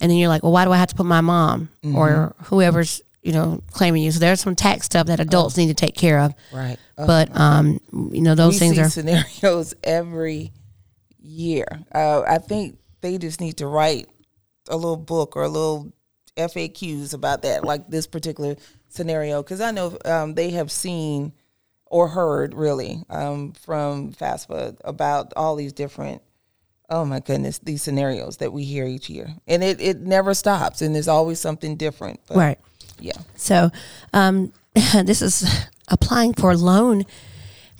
[0.00, 3.00] and then you're like, well, why do I have to put my mom or whoever's
[3.22, 4.10] you know claiming you?
[4.10, 6.34] So there's some tax stuff that adults need to take care of.
[6.52, 6.78] Right.
[6.96, 10.52] Uh, But um, you know those we things see are scenarios every
[11.20, 11.66] year.
[11.94, 14.08] Uh, I think they just need to write
[14.68, 15.92] a little book or a little
[16.36, 18.56] FAQs about that, like this particular
[18.88, 21.32] scenario, because I know um, they have seen
[21.86, 26.22] or heard really um, from FAFSA about all these different.
[26.90, 30.80] Oh my goodness, these scenarios that we hear each year, and it, it never stops,
[30.80, 32.20] and there's always something different.
[32.26, 32.58] But right.
[33.00, 33.18] Yeah.
[33.36, 33.70] So,
[34.12, 35.44] um, this is
[35.88, 37.04] applying for a loan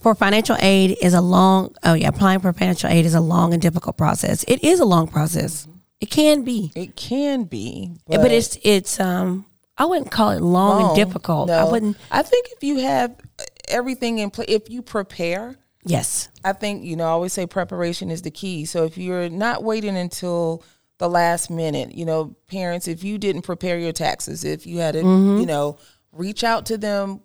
[0.01, 1.75] for financial aid is a long.
[1.85, 4.45] Oh yeah, applying for financial aid is a long and difficult process.
[4.47, 5.67] It is a long process.
[6.01, 9.47] It can be, It can be, but, it's it's um.
[9.77, 10.97] I wouldn't call it long, and long.
[10.97, 11.51] difficult.
[11.51, 11.97] I wouldn't.
[12.11, 13.15] I think if you have
[13.69, 16.29] everything in place, if you prepare, Yes.
[16.45, 17.05] I think you know.
[17.05, 18.65] I always say preparation is the key.
[18.65, 20.63] So if you're not waiting until
[20.99, 24.95] the last minute, you know, parents, if you didn't prepare your taxes, if you had
[24.95, 25.41] to, Mm-hmm.
[25.41, 25.79] you know,
[26.13, 27.21] reach out to them.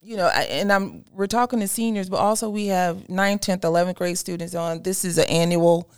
[0.00, 3.96] You know, and I'm we're talking to seniors, but also we have 9th, 10th, 11th
[3.96, 4.82] grade students on.
[4.84, 5.90] This is an annual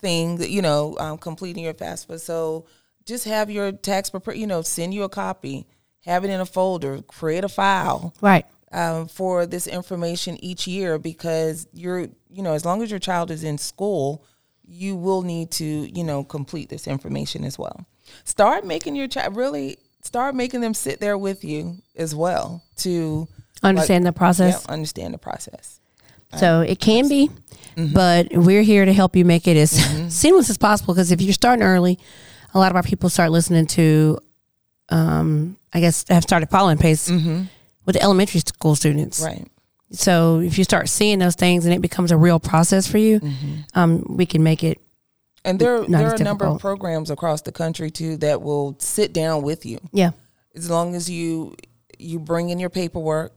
[0.00, 2.20] thing that you know, um, completing your FAFSA.
[2.20, 2.66] So
[3.04, 4.34] just have your tax prepare.
[4.34, 5.66] You know, send you a copy,
[6.04, 8.46] have it in a folder, create a file Right.
[8.70, 13.32] um, for this information each year because you're, you know, as long as your child
[13.32, 14.24] is in school,
[14.68, 17.86] you will need to, you know, complete this information as well.
[18.24, 23.26] Start making your child really start making them sit there with you as well to
[23.62, 24.64] Understand the process.
[24.66, 25.80] yeah, understand the process.
[26.36, 27.30] So it can be,
[27.76, 27.94] Mm-hmm.
[27.94, 29.70] but we're here to help you make it as
[30.14, 30.94] seamless as possible.
[30.94, 31.98] Because if you're starting early,
[32.54, 34.18] a lot of our people start listening to,
[34.88, 39.20] um, I guess, have started following pace with the elementary school students.
[39.20, 39.26] Mm-hmm.
[39.42, 39.48] Right.
[39.90, 43.20] So if you start seeing those things and it becomes a real process for you,
[43.20, 43.54] Mm-hmm.
[43.74, 44.78] um, we can make it.
[45.44, 49.12] And there, there are a number of programs across the country too that will sit
[49.12, 49.78] down with you.
[49.92, 50.10] Yeah.
[50.54, 51.54] as long as you
[51.98, 53.32] you bring in your paperwork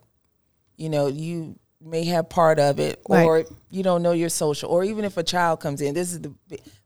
[0.78, 3.26] you know you may have part of it Right.
[3.26, 6.20] or you don't know your social or even if a child comes in this is
[6.22, 6.32] the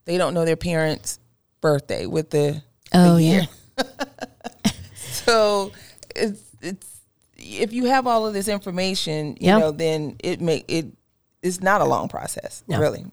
[0.06, 1.20] they don't know their parents
[1.60, 2.62] birthday with the
[2.94, 3.32] Oh the yeah.
[3.32, 3.48] year.
[4.96, 5.72] so
[6.16, 6.95] it's it's
[7.46, 9.60] if you have all of this information you Yeah.
[9.60, 10.88] know then it make it
[11.44, 12.80] it's not a long process No.
[12.80, 13.06] really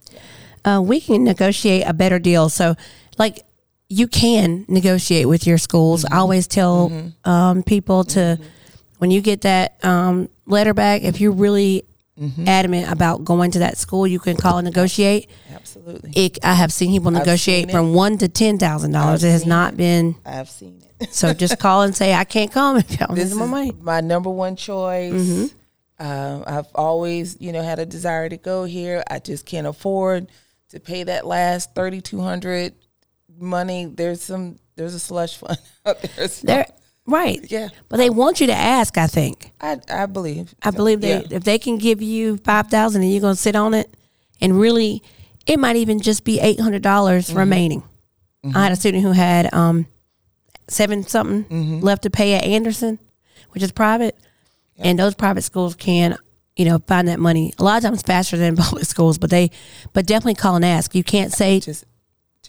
[0.64, 2.48] uh, we can negotiate a better deal.
[2.48, 2.76] So,
[3.18, 3.42] like,
[3.88, 6.04] you can negotiate with your schools.
[6.04, 6.92] I always tell
[7.24, 8.38] um, people to,
[8.98, 11.82] when you get that um, letter back, if you're really
[12.46, 15.28] adamant about going to that school, you can call and negotiate.
[15.54, 17.72] absolutely It, I have seen people negotiate seen it.
[17.72, 19.24] from one to ten thousand dollars.
[19.24, 20.14] It has not been.
[20.24, 23.36] i've seen it So just call and say I can't come if y'all this is
[23.36, 23.72] money.
[23.80, 25.12] my number one choice.
[25.12, 25.46] Mm-hmm.
[25.98, 29.02] Uh, I've always, you know, had a desire to go here.
[29.08, 30.28] I just can't afford
[30.70, 32.74] to pay that last thirty two hundred
[33.38, 33.86] money.
[33.86, 36.28] There's some, there's a slush fund out there.
[36.28, 36.66] So They're
[37.06, 37.40] right.
[37.50, 37.68] Yeah.
[37.88, 38.96] but they want you to ask.
[38.98, 39.52] I think.
[39.60, 40.54] I, I believe.
[40.62, 41.22] I believe they Yeah.
[41.36, 43.94] if they can give you five thousand and you're gonna sit on it,
[44.40, 45.02] and really,
[45.46, 47.38] it might even just be eight hundred dollars Mm-hmm.
[47.38, 47.82] remaining.
[48.54, 49.86] I had a student who had um
[50.68, 51.80] seven something Mm-hmm.
[51.80, 52.98] left to pay at Anderson,
[53.50, 54.16] which is private,
[54.78, 56.16] and those private schools can.
[56.54, 59.50] You know, find that money a lot of times faster than public schools, but they,
[59.94, 60.94] but definitely call and ask.
[60.94, 61.86] You can't say Just,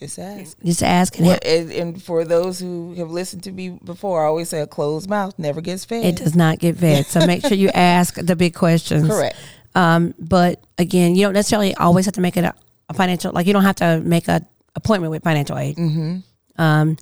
[0.06, 0.56] just ask.
[0.64, 4.26] just ask and Well, and, and for those who have listened to me before, I
[4.28, 6.04] always say a closed mouth never gets fed.
[6.04, 7.06] it does not get fed.
[7.06, 9.08] So make sure you ask the big questions.
[9.08, 9.36] Correct.
[9.74, 12.54] Um, but again, you don't necessarily always have to make it a,
[12.88, 13.32] a financial.
[13.32, 14.46] Like you don't have to make a
[14.76, 15.76] appointment with financial aid.
[15.76, 16.60] Mm-hmm.
[16.62, 16.96] Um,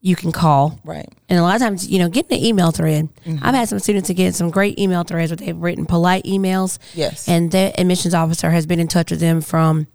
[0.00, 1.08] you can call, Right.
[1.30, 3.08] and a lot of times, you know, getting an email thread.
[3.24, 3.42] Mm-hmm.
[3.42, 6.78] I've had some students that get some great email threads where they've written polite emails.
[6.92, 7.26] Yes.
[7.26, 9.86] and the admissions officer has been in touch with them from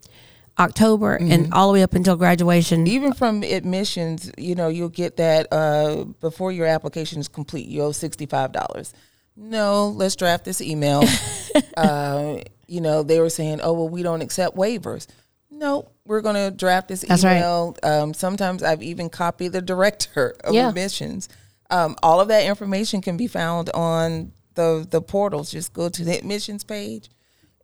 [0.60, 1.32] October Mm-hmm.
[1.32, 2.86] and all the way up until graduation.
[2.88, 7.68] even from admissions, you know, you'll get that uh, before your application is complete.
[7.68, 8.94] You owe sixty five dollars.
[9.36, 11.04] No, let's draft this email.
[11.78, 12.38] uh,
[12.68, 15.08] you know, they were saying, "Oh, well, we don't accept waivers."
[15.52, 17.38] No, we're going to draft this That's right.
[17.38, 17.76] email.
[17.84, 20.70] Um, sometimes I've even copied the director of Yeah.
[20.70, 21.28] admissions.
[21.70, 25.52] Um, all of that information can be found on the the portals.
[25.52, 27.10] Just go to the admissions page,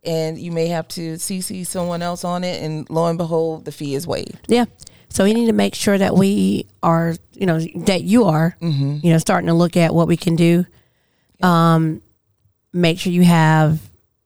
[0.06, 3.72] and you may have to CC someone else on it, and lo and behold, the
[3.72, 4.38] fee is waived.
[4.48, 4.66] Yeah.
[5.08, 8.98] So we need to make sure that we are, you know, that you are, Mm-hmm.
[9.02, 10.66] you know, starting to look at what we can do.
[11.42, 12.02] Um,
[12.72, 13.80] make sure you have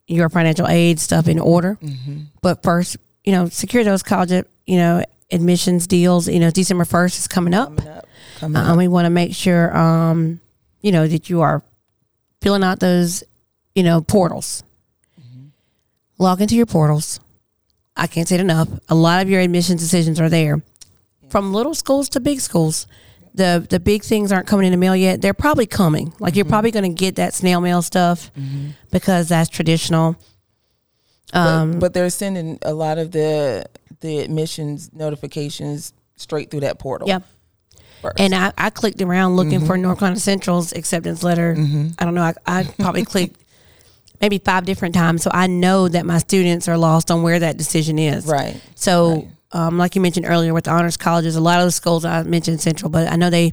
[0.07, 1.79] your financial aid stuff in order.
[1.83, 2.23] Mm-hmm.
[2.43, 6.29] But first, you know, secure those college, you know, admissions deals.
[6.29, 7.77] You know, December first is coming up.
[7.77, 8.07] Coming up.
[8.39, 8.79] Coming Uh, up.
[8.79, 10.41] we want to make sure, um,
[10.81, 11.63] you know, that you are
[12.41, 13.23] filling out those,
[13.75, 14.63] you know, portals.
[16.21, 17.19] Log into your portals.
[17.97, 18.69] I can't say it enough.
[18.91, 20.63] A lot of your admissions decisions are there,
[21.31, 22.87] from little schools to big schools.
[23.35, 25.23] The the big things aren't coming in the mail yet.
[25.23, 26.13] They're probably coming.
[26.21, 26.51] Like you're mm-hmm.
[26.51, 28.73] probably going to get that snail mail stuff mm-hmm.
[28.93, 30.15] because that's traditional.
[31.33, 33.65] Um, but, but they're sending a lot of the
[34.01, 37.09] the admissions notifications straight through that portal.
[37.09, 37.23] Yep.
[38.03, 38.21] first.
[38.21, 39.83] And I, I clicked around looking for mm-hmm.
[39.85, 41.57] North Carolina Central's acceptance letter.
[41.99, 42.23] I don't know.
[42.23, 43.41] I, I probably clicked
[44.21, 45.23] maybe five different times.
[45.23, 48.27] So I know that my students are lost on where that decision is.
[48.27, 48.61] right.
[48.75, 49.29] So, Right.
[49.53, 52.23] um, like you mentioned earlier with the honors colleges, a lot of the schools I
[52.23, 53.53] mentioned Central, but I know they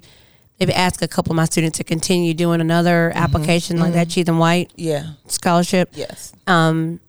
[0.59, 4.39] they've asked a couple of my students to continue doing another application like that Cheatham
[4.39, 5.11] White Yeah.
[5.27, 5.89] scholarship.
[5.93, 6.33] Yes.
[6.47, 6.99] Um,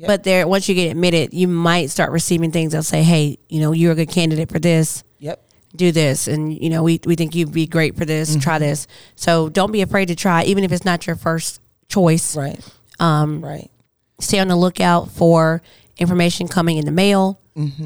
[0.00, 0.06] Yep.
[0.06, 3.60] But there, once you get admitted, you might start receiving things that'll say, "Hey, you
[3.60, 5.02] know, you're a good candidate for this.
[5.18, 5.42] Yep.
[5.74, 8.30] Do this, and you know, we we think you'd be great for this.
[8.30, 8.38] Mm-hmm.
[8.38, 12.36] Try this." So don't be afraid to try, even if it's not your first choice.
[12.36, 12.60] Right.
[13.00, 13.70] Um, Right.
[14.20, 15.62] stay on the lookout for
[15.98, 17.38] information coming in the mail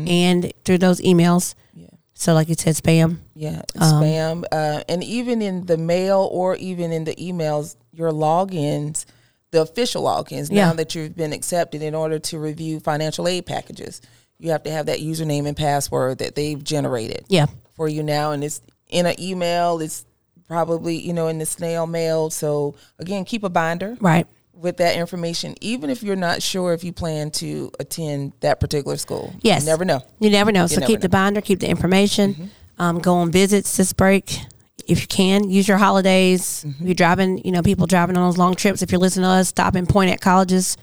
[0.07, 1.55] and through those emails.
[1.75, 1.81] Mm-hmm.
[1.81, 1.87] Yeah.
[2.15, 3.19] So, like you said, spam.
[3.35, 8.11] Yeah, Um, spam, uh, and even in the mail or even in the emails, your
[8.13, 9.07] logins,
[9.51, 10.67] the official logins, Yeah.
[10.69, 14.03] now that you've been accepted, in order to review financial aid packages,
[14.39, 18.33] you have to have that username and password that they've generated Yeah, for you now,
[18.33, 19.81] and it's in an email.
[19.81, 20.05] It's
[20.49, 22.29] probably you know in the snail mail.
[22.29, 24.27] So again, keep a binder right.
[24.55, 28.97] With that information, even if you're not sure if you plan to attend that particular
[28.97, 29.35] school.
[29.43, 29.63] Yes.
[29.63, 30.03] you never know.
[30.21, 30.67] You never know.
[30.67, 32.51] so never keep the binder, keep the information.
[32.79, 34.39] Um, go on visits this break
[34.87, 35.49] if you can.
[35.51, 36.65] Use your holidays.
[36.65, 38.83] If you're driving, you know, people driving on those long trips.
[38.83, 40.77] If you're listening to us, stop and point at colleges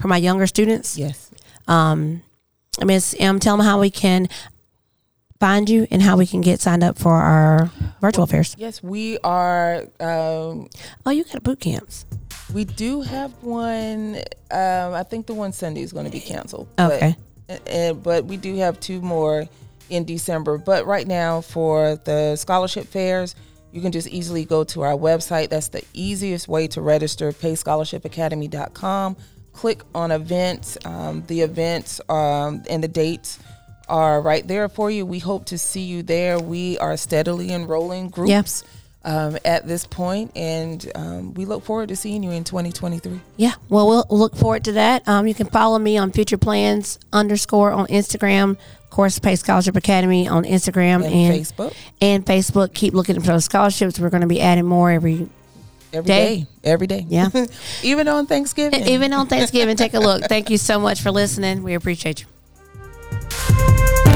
[0.00, 0.96] for my younger students.
[0.96, 1.30] Yes.
[1.68, 2.22] Um,
[2.84, 4.28] Miss M, tell them how we can
[5.38, 8.54] find you and how we can get signed up for our virtual fairs.
[8.58, 9.82] Yes, we are.
[10.00, 10.68] Um,
[11.04, 12.06] Oh, you got boot camps.
[12.52, 14.16] We do have one.
[14.50, 16.68] Um, I think the one Sunday is going to be canceled.
[16.78, 17.16] Okay.
[17.46, 19.48] But, uh, but we do have two more
[19.88, 20.58] in December.
[20.58, 23.34] But right now, for the scholarship fairs,
[23.72, 25.48] you can just easily go to our website.
[25.48, 29.16] That's the easiest way to register, pacescholarshipacademy.com.
[29.54, 30.78] Click on events.
[30.84, 33.38] Um, the events um, and the dates
[33.88, 35.04] are right there for you.
[35.06, 36.38] We hope to see you there.
[36.38, 38.64] We are steadily enrolling groups
[39.04, 43.20] um, at this point, and um, we look forward to seeing you in 2023.
[43.36, 45.06] Yeah, well, we'll look forward to that.
[45.08, 48.56] Um, you can follow me on Future Plans underscore on Instagram.
[48.90, 51.74] Course, Pace Scholarship Academy on Instagram And and Facebook.
[52.02, 52.74] and Facebook.
[52.74, 53.98] Keep looking for those scholarships.
[53.98, 55.28] We're going to be adding more every
[55.94, 56.36] Every Day.
[56.36, 57.06] day, every day.
[57.08, 57.28] Yeah.
[57.82, 58.82] even on Thanksgiving.
[58.86, 59.76] even on Thanksgiving.
[59.76, 60.24] Take a look.
[60.24, 61.62] Thank you so much for listening.
[61.62, 64.11] We appreciate you.